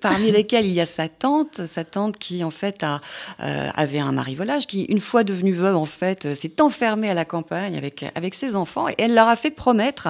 [0.00, 3.00] parmi lesquelles il y a sa tante, sa tante qui en fait a,
[3.38, 7.24] avait un mari volage, qui une fois devenue veuve, en fait, s'est enfermée à la
[7.24, 10.08] campagne avec avec ses enfants et elle leur a fait promettre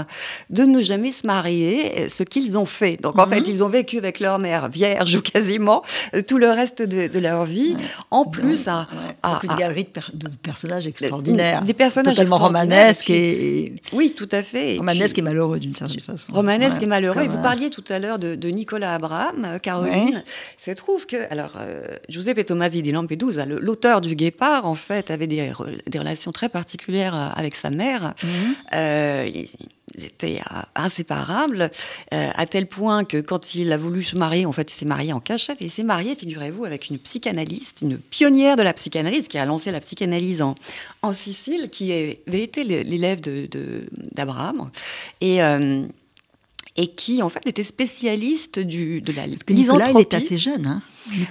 [0.50, 3.00] de ne jamais se marier, ce qu'ils ont fait.
[3.00, 3.32] Donc en mhm.
[3.32, 5.82] fait, ils ont vécu avec leur mère vierge ou quasiment
[6.14, 7.76] euh, tout le reste de, leur vie.
[8.10, 8.86] En plus, à,
[9.42, 14.76] une galerie de, personnages extraordinaires, des personnages totalement romanesques et oui, tout à fait.
[14.76, 16.32] Romanesque et, malheureux d'une certaine façon.
[16.32, 17.22] Romanesque et malheureux.
[17.22, 20.22] Et vous parliez tout à l'heure de, Nicolas Abraham, euh, Caroline.
[20.58, 25.10] Il se trouve que alors euh, Giuseppe Tomasi di Lampedusa, l'auteur du Guépard, en fait,
[25.10, 25.52] avait des,
[25.86, 28.14] des relations très particulières avec sa mère.
[28.24, 30.40] Mhm étaient
[30.74, 31.70] inséparables,
[32.12, 34.86] euh, à tel point que quand il a voulu se marier, en fait, il s'est
[34.86, 35.60] marié en cachette.
[35.62, 39.44] Et il s'est marié, figurez-vous, avec une psychanalyste, une pionnière de la psychanalyse, qui a
[39.44, 40.54] lancé la psychanalyse en,
[41.02, 44.56] en Sicile, qui avait été l'élève d'Abraham.
[44.56, 44.62] De,
[45.20, 45.42] et.
[45.42, 45.86] Euh,
[46.80, 50.80] et qui en fait était spécialiste du, de la Nicolas, il est assez jeune, hein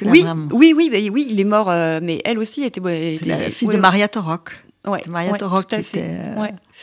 [0.06, 2.82] oui, oui, oui, oui, il est mort, euh, mais elle aussi était.
[3.16, 4.52] C'est la fille de Maria Torok.
[4.86, 5.38] Ouais, Maria ouais,
[5.80, 6.16] était.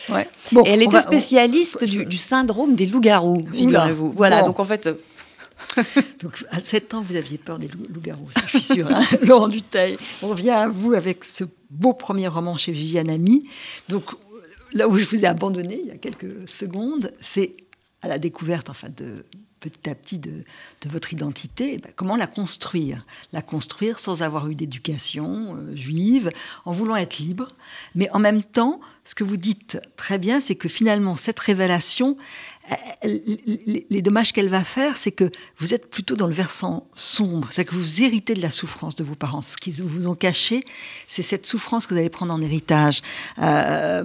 [0.09, 0.27] Ouais.
[0.51, 4.11] Bon, et elle était spécialiste du, du, syndrome des loups-garous, figurez-vous.
[4.11, 4.87] Voilà, donc en fait.
[4.87, 4.93] Euh,
[6.21, 8.87] donc à 7 ans, vous aviez peur des loups-garous, ça je suis sûre.
[8.91, 13.47] Hein Laurent Duteil, on revient à vous avec ce beau premier roman chez Viviane Ami.
[13.89, 14.03] Donc
[14.73, 17.55] là où je vous ai abandonné il y a quelques secondes, c'est
[18.01, 19.25] à la découverte en fait de
[19.59, 20.43] petit à petit de,
[20.85, 23.05] votre identité, ben, comment la construire?
[23.33, 26.31] La construire sans avoir eu d'éducation euh, juive,
[26.65, 27.47] en voulant être libre.
[27.95, 32.17] Mais en même temps, ce que vous dites très bien, c'est que finalement, cette révélation,
[33.03, 37.65] les dommages qu'elle va faire, c'est que vous êtes plutôt dans le versant sombre, c'est
[37.65, 39.41] que vous héritez de la souffrance de vos parents.
[39.41, 40.63] Ce qu'ils vous ont caché,
[41.07, 43.01] c'est cette souffrance que vous allez prendre en héritage.
[43.39, 44.03] Euh,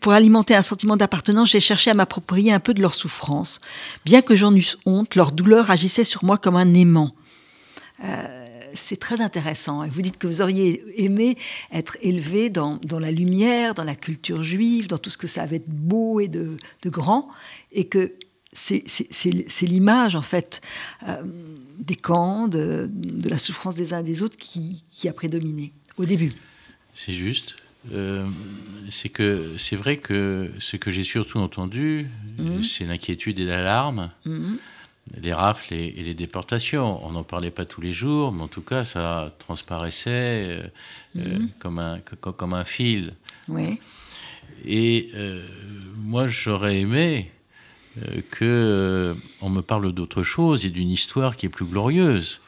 [0.00, 3.60] pour alimenter un sentiment d'appartenance, j'ai cherché à m'approprier un peu de leur souffrance.
[4.04, 7.14] Bien que j'en eusse honte, leur douleur agissait sur moi comme un aimant.
[8.04, 8.43] Euh,
[8.74, 9.86] c'est très intéressant.
[9.86, 11.36] Vous dites que vous auriez aimé
[11.72, 15.60] être élevé dans, la lumière, dans la culture juive, dans tout ce que ça avait
[15.60, 17.28] de beau et de, grand,
[17.72, 18.12] et que
[18.52, 18.82] c'est
[19.62, 20.60] l'image, en fait,
[21.08, 21.22] euh,
[21.78, 22.90] des camps, de,
[23.24, 26.32] la souffrance des uns et des autres qui, a prédominé au début.
[26.94, 27.56] C'est juste.
[27.92, 28.26] Euh,
[28.88, 32.06] c'est que c'est vrai que ce que j'ai surtout entendu,
[32.38, 32.62] mmh.
[32.62, 34.10] c'est l'inquiétude et l'alarme.
[34.24, 34.54] Mmh
[35.20, 37.04] les rafles et, les déportations.
[37.06, 40.62] On n'en parlait pas tous les jours, mais en tout cas, ça transparaissait euh,
[41.16, 41.50] euh, mhm.
[41.58, 43.14] comme, un, comme un fil.
[43.48, 43.78] Oui.
[44.64, 45.46] Et euh,
[45.96, 47.30] moi, j'aurais aimé
[48.32, 52.40] que on me parle d'autre chose et d'une histoire qui est plus glorieuse.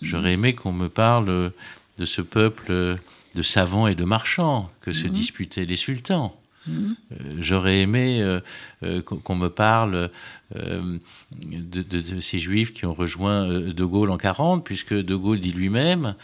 [0.00, 1.52] J'aurais aimé qu'on me parle
[1.98, 2.98] de ce peuple
[3.34, 5.12] de savants et de marchands que se mhm.
[5.12, 6.34] disputaient les sultans.
[6.68, 6.92] Euh,
[7.38, 8.40] j'aurais aimé euh,
[8.82, 10.10] euh, qu'on me parle
[10.54, 16.14] de, ces juifs qui ont rejoint De Gaulle en 40, puisque De Gaulle dit lui-même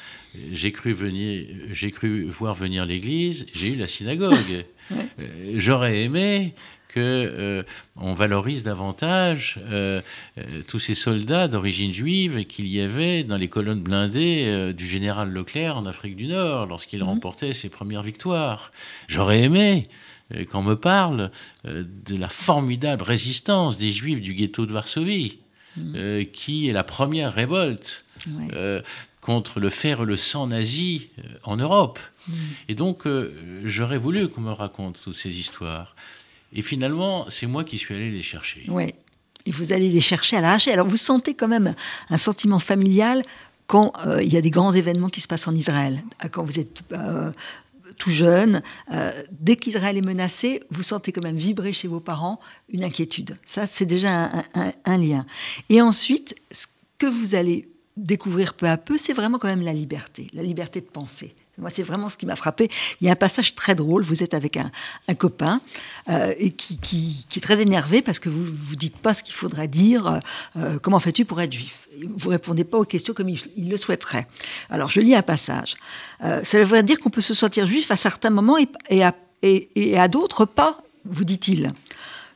[0.52, 4.64] j'ai cru, venir, j'ai cru voir venir l'Église, j'ai eu la synagogue.
[5.54, 6.54] J'aurais aimé
[6.92, 7.62] que euh,
[7.96, 10.00] on valorise davantage euh,
[10.38, 15.30] euh, tous ces soldats d'origine juive qu'il y avait dans les colonnes blindées du général
[15.30, 17.04] Leclerc en Afrique du Nord lorsqu'il mmh.
[17.04, 18.72] remportait ses premières victoires.
[19.08, 19.88] J'aurais aimé
[20.50, 21.30] qu'on me parle
[21.64, 25.38] de la formidable résistance des juifs du ghetto de Varsovie,
[25.76, 26.24] mmh.
[26.32, 28.04] qui est la première révolte.
[29.20, 31.10] contre le fer et le sang nazi
[31.44, 32.00] en Europe.
[32.26, 32.32] Mmh.
[32.68, 33.04] Et donc,
[33.64, 35.94] j'aurais voulu qu'on me raconte toutes ces histoires.
[36.52, 38.64] Et finalement, c'est moi qui suis allé les chercher.
[38.68, 38.94] Oui.
[39.46, 40.72] Et vous allez les chercher à l'arracher.
[40.72, 41.74] Alors vous sentez quand même
[42.10, 43.22] un sentiment familial
[43.66, 46.02] quand euh, il y a des grands événements qui se passent en Israël.
[46.24, 47.32] Euh, quand vous êtes euh,
[47.98, 48.62] tout jeune,
[49.30, 53.36] dès qu'Israël est menacé, vous sentez quand même vibrer chez vos parents une inquiétude.
[53.44, 55.26] Ça, c'est déjà un, un, lien.
[55.68, 56.66] Et ensuite, ce
[56.98, 60.80] que vous allez découvrir peu à peu, c'est vraiment quand même la liberté, la liberté
[60.80, 61.34] de penser.
[61.62, 62.70] Moi, c'est vraiment ce qui m'a frappé.
[63.00, 64.02] Il y a un passage très drôle.
[64.02, 64.70] Vous êtes avec un,
[65.14, 65.60] copain
[66.08, 69.68] euh, et qui, est très énervé parce que vous vous dites pas ce qu'il faudrait
[69.68, 70.20] dire.
[70.56, 71.88] Euh, comment fais-tu pour être juif?
[72.16, 74.26] Vous répondez pas aux questions comme il, le souhaiterait.
[74.70, 75.76] Alors, je lis un passage.
[76.24, 78.56] Euh, ça veut dire qu'on peut se sentir juif à certains moments
[78.90, 81.72] et à d'autres pas, vous dit-il.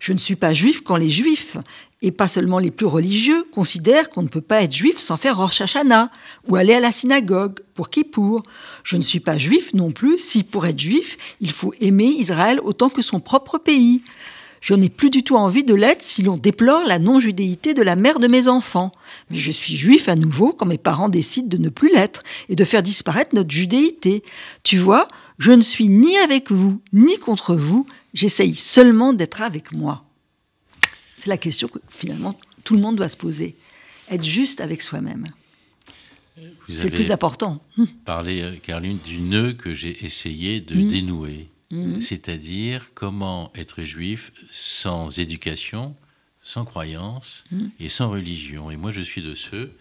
[0.01, 1.57] Je ne suis pas juif quand les juifs,
[2.03, 5.39] et pas seulement les plus religieux, considèrent qu'on ne peut pas être juif sans faire
[5.39, 6.11] Rosh Hashanah
[6.47, 8.43] ou aller à la synagogue pour qui pour.
[8.85, 12.61] Je ne suis pas juif non plus si pour être juif, il faut aimer Israël
[12.63, 14.03] autant que son propre pays.
[14.61, 17.95] Je n'ai plus du tout envie de l'être si l'on déplore la non-judéité de la
[17.95, 18.91] mère de mes enfants.
[19.31, 22.57] Mais je suis juif à nouveau quand mes parents décident de ne plus l'être et
[22.57, 24.23] de faire disparaître notre judéité.
[24.65, 25.07] Tu vois,
[25.39, 30.05] je ne suis ni avec vous ni contre vous, j'essaye seulement d'être avec moi.
[31.19, 33.55] C'est la question que finalement tout le monde doit se poser.
[34.11, 35.27] Être juste avec soi-même.
[36.69, 37.63] C'est le plus important.
[38.05, 40.89] Parler, euh, Caroline, du nœud que j'ai essayé de mmh.
[40.89, 41.49] dénouer.
[41.71, 42.01] Mmh.
[42.01, 45.95] C'est-à-dire comment être juif sans éducation,
[46.43, 47.67] sans croyance mmh.
[47.81, 48.71] et sans religion.
[48.71, 49.73] Et moi, je suis de ceux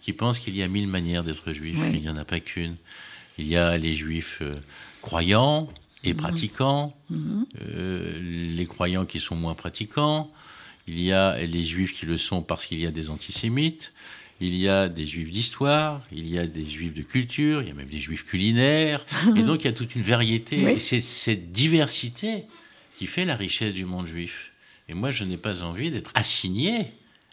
[0.00, 1.76] qui pensent qu'il y a mille manières d'être juif.
[1.92, 2.76] Il n'y en a pas qu'une.
[3.38, 4.54] Il y a les juifs euh,
[5.02, 5.68] croyants
[6.06, 8.18] et pratiquants, euh,
[8.56, 10.30] les croyants qui sont moins pratiquants,
[10.86, 13.92] il y a les juifs qui le sont parce qu'il y a des antisémites,
[14.40, 17.70] il y a des juifs d'histoire, il y a des juifs de culture, il y
[17.70, 19.04] a même des juifs culinaires,
[19.36, 20.60] et donc il y a toute une variété.
[20.62, 22.44] Et c'est cette diversité
[22.96, 24.52] qui fait la richesse du monde juif.
[24.88, 26.86] Et moi, je n'ai pas envie d'être assigné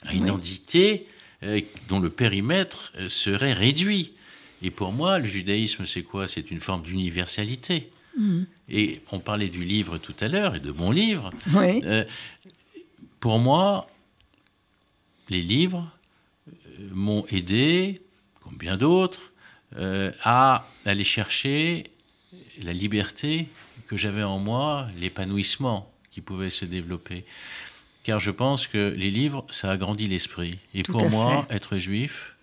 [0.06, 1.06] à une entité
[1.44, 4.14] euh, dont le périmètre euh, serait réduit.
[4.62, 6.28] Et pour moi, le judaïsme, c'est quoi?
[6.28, 7.90] C'est une forme d'universalité.
[8.18, 8.46] Mhm.
[8.70, 11.32] Et on parlait du livre tout à l'heure et de mon livre.
[11.54, 11.82] Oui.
[11.86, 12.06] Euh,
[13.20, 13.90] pour moi,
[15.30, 15.90] les livres
[16.48, 18.02] euh, m'ont aidé,
[18.42, 19.32] comme bien d'autres,
[19.78, 21.90] euh, à aller chercher
[22.62, 23.48] la liberté
[23.88, 27.26] que j'avais en moi, l'épanouissement qui pouvait se développer.
[28.04, 30.58] Car je pense que les livres, ça agrandit l'esprit.
[30.74, 32.36] Et pour moi, être juif,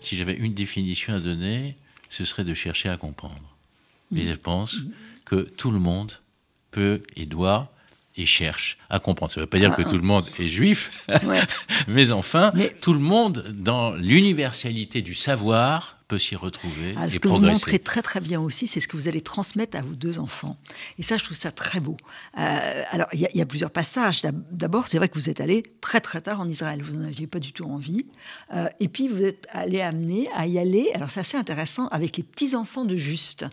[0.00, 1.76] si j'avais une définition à donner,
[2.08, 3.57] ce serait de chercher à comprendre.
[4.10, 4.76] Mais je pense
[5.24, 6.12] que tout le monde
[6.70, 7.72] peut et doit
[8.16, 9.30] et cherche à comprendre.
[9.30, 11.06] Ça ne veut pas dire que ah, tout le monde est juif,
[11.88, 16.94] mais enfin, tout le monde, dans l'universalité du savoir, peut s'y retrouver.
[16.96, 19.76] Ah, ce que vous montrez très très bien aussi, c'est ce que vous allez transmettre
[19.76, 20.56] à vos deux enfants.
[20.98, 21.96] Et ça, je trouve ça très beau.
[22.38, 24.22] Euh, alors, il y, a plusieurs passages.
[24.50, 26.82] D'abord, c'est vrai que vous êtes allé très très tard en Israël.
[26.82, 28.06] Vous n'en aviez pas du tout envie.
[28.54, 30.90] Euh, et puis, vous êtes allé amener à y aller.
[30.94, 33.44] Alors, c'est assez intéressant avec les petits enfants de Juste.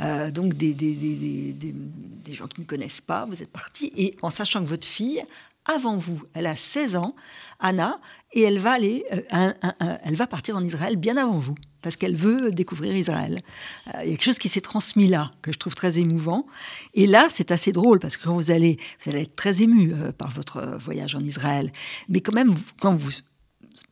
[0.00, 3.24] Euh, donc, des, des, des, des, gens qui ne connaissent pas.
[3.24, 5.24] Vous êtes parti et en sachant que votre fille
[5.64, 6.22] avant vous.
[6.34, 7.14] Elle a 16 ans,
[7.58, 8.00] Anna,
[8.32, 12.50] et elle va aller, elle va partir en Israël bien avant vous parce qu'elle veut
[12.50, 13.42] découvrir Israël.
[13.88, 16.46] Euh, il y a quelque chose qui s'est transmis là, que je trouve très émouvant.
[16.94, 20.12] Et là, c'est assez drôle, parce que vous allez, vous allez être très ému euh,
[20.12, 21.72] par votre voyage en Israël.
[22.08, 23.10] Mais quand même, quand vous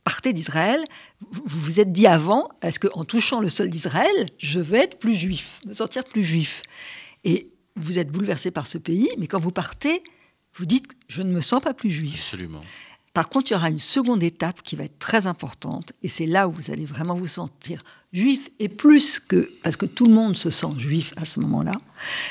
[0.03, 0.83] partez d'Israël,
[1.31, 5.15] vous vous êtes dit avant, est-ce qu'en touchant le sol d'Israël, je vais être plus
[5.15, 6.63] juif, me sentir plus juif?
[7.23, 10.03] Et vous êtes bouleversé par ce pays, mais quand vous partez,
[10.55, 12.15] vous dites, je ne me sens pas plus juif.
[12.15, 12.61] Absolument.
[13.13, 16.25] Par contre, il y aura une seconde étape qui va être très importante, et c'est
[16.25, 20.13] là où vous allez vraiment vous sentir juif, et plus que, parce que tout le
[20.13, 21.73] monde se sent juif à ce moment-là,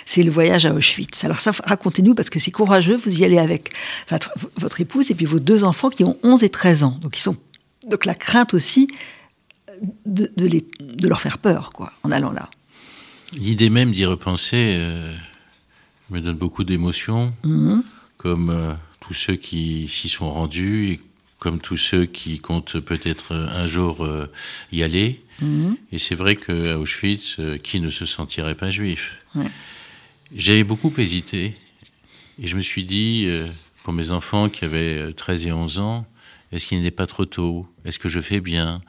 [0.06, 1.22] c'est le voyage à Auschwitz.
[1.24, 3.74] Alors ça, racontez-nous, parce que c'est courageux, vous y allez avec
[4.56, 6.98] votre, épouse et puis vos deux enfants qui ont 11 et 13 ans.
[7.02, 7.36] Donc, ils sont,
[7.86, 8.88] donc la crainte aussi
[10.06, 12.48] de, de, leur faire peur, quoi, en allant là.
[13.34, 15.14] L'idée même d'y repenser euh,
[16.08, 17.82] me donne beaucoup d'émotions, mm-hmm.
[18.16, 18.48] comme...
[18.48, 18.72] Euh,
[19.10, 21.00] tous ceux qui s'y sont rendus, et
[21.40, 24.30] comme tous ceux qui comptent peut-être un jour euh,
[24.70, 25.20] y aller.
[25.42, 25.76] Mhm.
[25.90, 29.16] Et c'est vrai qu'à Auschwitz, euh, qui ne se sentirait pas juif?
[30.32, 31.56] J'avais beaucoup hésité.
[32.40, 33.48] Et je me suis dit, euh,
[33.82, 36.06] pour mes enfants qui avaient 13 et 11 ans,
[36.52, 37.66] est-ce qu'il n'est pas trop tôt?
[37.84, 38.80] Est-ce que je fais bien?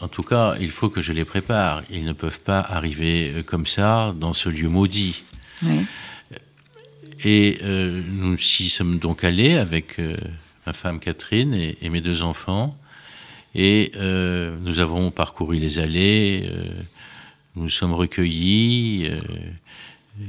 [0.00, 1.84] En tout cas, il faut que je les prépare.
[1.92, 5.22] Ils ne peuvent pas arriver comme ça dans ce lieu maudit.
[7.24, 10.00] Et nous y sommes donc allés avec
[10.66, 12.76] ma femme Catherine et, mes deux enfants.
[13.54, 16.48] Et nous avons parcouru les allées,
[17.56, 19.10] nous sommes recueillis.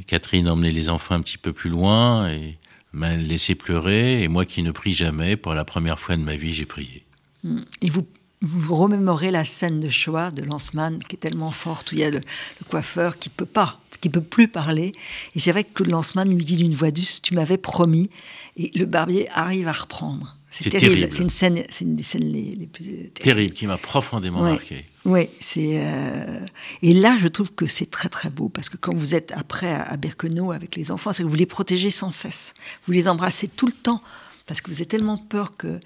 [0.08, 2.58] Catherine a emmené les enfants un petit peu plus loin et
[2.94, 4.24] m'a laissé pleurer.
[4.24, 7.04] Et moi qui ne prie jamais, pour la première fois de ma vie, j'ai prié.
[7.44, 7.62] Hmm.
[7.82, 8.08] Et vous,
[8.42, 12.04] vous remémorez la scène de Shoah de Lanzmann qui est tellement forte, où il y
[12.04, 12.22] a le,
[12.70, 14.92] coiffeur qui peut pas, qui peut plus parler.
[15.36, 18.10] Et c'est vrai que Lanzmann lui dit d'une voix douce Tu m'avais promis.
[18.58, 20.36] Et le barbier arrive à reprendre.
[20.52, 21.12] C'est terrible.
[21.12, 23.54] C'est une scène, c'est une des scènes les, plus terribles.
[23.54, 24.84] qui m'a profondément marqué.
[25.06, 26.46] Oui, c'est euh,
[26.82, 29.72] et là je trouve que c'est très très beau parce que quand vous êtes après
[29.72, 32.54] à, Berquenot avec les enfants, c'est que vous les protégez sans cesse,
[32.86, 34.02] vous les embrassez tout le temps
[34.48, 35.80] parce que vous avez tellement peur que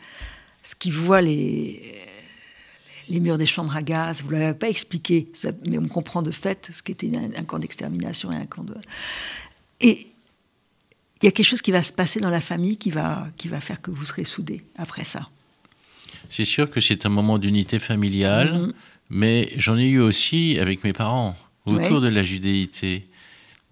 [0.63, 1.95] ce qu'ils voient les
[3.13, 5.31] les murs des chambres à gaz, vous l'avez pas expliqué,
[5.67, 8.75] mais on comprend de fait ce qu'était un, un camp d'extermination et un camp de
[9.79, 10.07] et
[11.21, 13.47] il y a quelque chose qui va se passer dans la famille qui va, qui
[13.47, 15.29] va faire que vous serez soudés après ça.
[16.29, 18.73] C'est sûr que c'est un moment d'unité familiale, mm-hmm.
[19.09, 23.07] mais j'en ai eu aussi avec mes parents autour de la judéité.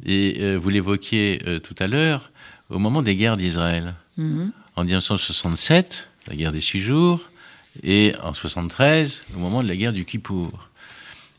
[0.06, 2.32] Et euh, vous l'évoquiez euh, tout à l'heure,
[2.70, 3.96] au moment des guerres d'Israël.
[4.18, 4.52] Mm-hmm.
[4.78, 7.31] En 1967, la guerre des six jours,
[7.84, 10.70] et en 1973, au moment de la guerre du Kippour.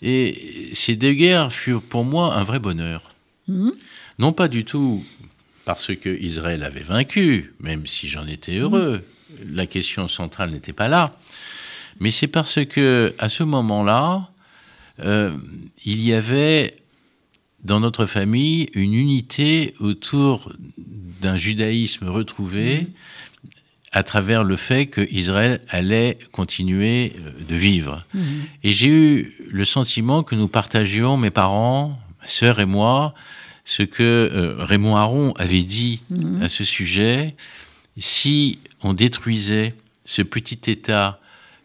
[0.03, 3.11] Et ces deux guerres furent pour moi un vrai bonheur.
[3.49, 3.73] Mm-hmm.
[4.19, 5.05] Non pas du tout
[5.65, 9.03] parce que Israël avait vaincu, même si j'en étais heureux.
[9.47, 11.17] La question centrale n'était pas là.
[12.01, 14.31] Mais c'est parce que à ce moment-là,
[15.01, 15.37] euh,
[15.85, 16.77] il y avait
[17.65, 20.53] dans notre famille une unité autour
[21.21, 22.87] d'un judaïsme retrouvé mmh.
[23.93, 28.05] À travers le fait qu'Israël allait continuer euh, de vivre.
[28.15, 28.21] Mmh.
[28.65, 33.15] Et j'ai eu le sentiment que nous partagions, mes parents, ma sœur et moi,
[33.65, 36.43] ce que euh, Raymond Aron avait dit mhm.
[36.43, 37.35] à ce sujet.
[37.99, 39.75] Si on détruisait
[40.05, 41.21] ce petit État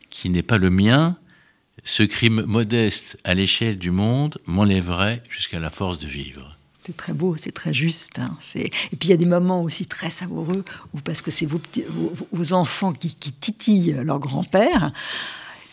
[0.09, 1.17] qui n'est pas le mien,
[1.83, 6.56] ce crime modeste à l'échelle du monde m'enlèverait jusqu'à la force de vivre.
[6.87, 8.19] C'est très beau, c'est très juste.
[8.19, 8.37] Hein.
[8.55, 10.63] Et puis il y a des moments aussi très savoureux
[10.93, 11.59] où, parce que c'est vos,
[12.31, 14.93] vos, enfants qui, qui titillent leur grand-père,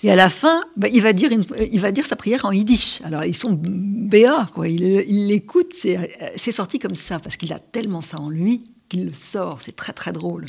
[0.04, 3.00] et à la fin, bah, il, va dire il va dire sa prière en yiddish.
[3.04, 4.68] Alors ils sont béats, quoi.
[4.68, 9.14] Il l'écoute, c'est sorti comme ça, parce qu'il a tellement ça en lui qu'il le
[9.14, 9.62] sort.
[9.62, 10.44] C'est très très drôle.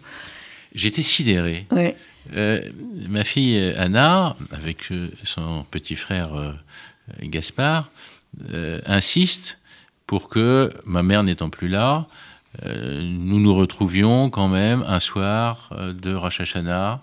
[0.73, 1.67] J'étais sidéré.
[2.35, 2.69] Euh,
[3.07, 6.59] ma fille euh, Anna, avec euh, son petit frère
[7.21, 7.91] Gaspard,
[8.85, 9.59] insiste
[10.07, 12.07] pour que, ma mère n'étant plus là,
[12.63, 17.01] nous nous retrouvions quand même un soir de Rosh Hashanah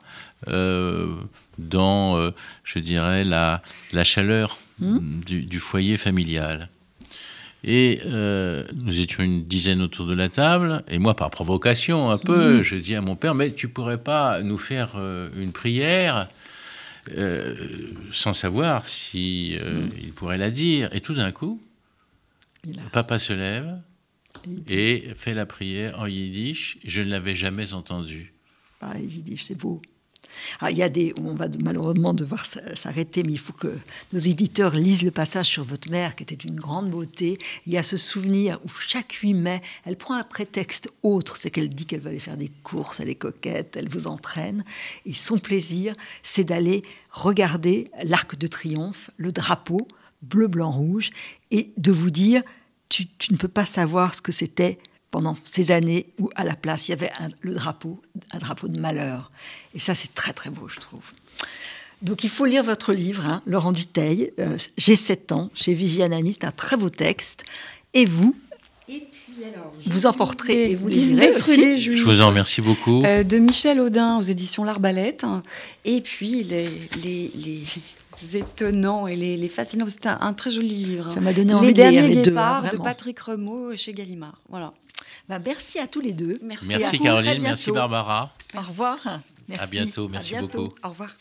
[1.58, 2.30] dans, euh,
[2.64, 5.20] je dirais, la, la chaleur hmm.
[5.24, 6.68] du, foyer familial.
[7.64, 12.18] Et euh, nous étions une dizaine autour de la table, et moi, par provocation un
[12.18, 12.62] peu, hmm.
[12.62, 16.28] je dis à mon père, mais tu pourrais pas nous faire euh, une prière
[18.12, 19.88] sans savoir si hmm.
[20.00, 20.88] il pourrait la dire.
[20.92, 21.60] Et tout d'un coup,
[22.92, 23.80] papa se lève
[24.68, 26.78] et fait la prière en yiddish.
[26.84, 28.32] Je ne l'avais jamais entendu.
[28.80, 29.80] Ah, yiddish, c'est beau.
[30.60, 33.76] Ah, il y a des, on va malheureusement devoir s'arrêter, mais il faut que
[34.12, 37.38] nos éditeurs lisent le passage sur votre mère, qui était une grande beauté.
[37.66, 41.50] Il y a ce souvenir où chaque 8 mai, elle prend un prétexte autre, c'est
[41.50, 44.64] qu'elle dit qu'elle va aller faire des courses, elle est coquette, elle vous entraîne.
[45.06, 46.82] Et son plaisir, c'est d'aller
[47.12, 49.86] regarder l'arc de triomphe, le drapeau
[50.22, 51.10] bleu, blanc, rouge,
[51.50, 52.42] et de vous dire,
[52.88, 54.78] tu, ne peux pas savoir ce que c'était
[55.10, 57.10] pendant ces années où à la place il y avait
[57.42, 58.00] le drapeau,
[58.32, 59.30] un drapeau de malheur.
[59.74, 61.12] Et ça c'est très très beau je trouve.
[62.00, 66.32] Donc il faut lire votre livre, hein, Laurent Duteil, euh, J'ai 7 ans, chez Vigianami,
[66.32, 67.44] c'est un très beau texte.
[67.94, 68.34] Et vous
[69.86, 71.78] vous emporterez et vous lirez aussi.
[71.78, 73.02] Je vous en remercie beaucoup.
[73.04, 75.24] Euh, de Michel Audin aux éditions L'Arbalète.
[75.84, 76.70] Et puis les,
[77.02, 77.64] les, les
[78.38, 79.86] étonnants et les, fascinants.
[79.88, 81.10] C'est un, très joli livre.
[81.10, 82.36] Ça m'a donné envie de lire les deux.
[82.36, 84.38] Hein, de Patrick Remaud chez Gallimard.
[84.48, 84.72] Voilà.
[85.28, 86.38] Bah, merci à tous les deux.
[86.42, 88.32] Merci, merci Caroline, merci Barbara.
[88.56, 88.98] Au revoir.
[89.48, 89.64] Merci.
[89.64, 90.72] À bientôt, merci beaucoup.
[90.82, 91.16] Au revoir.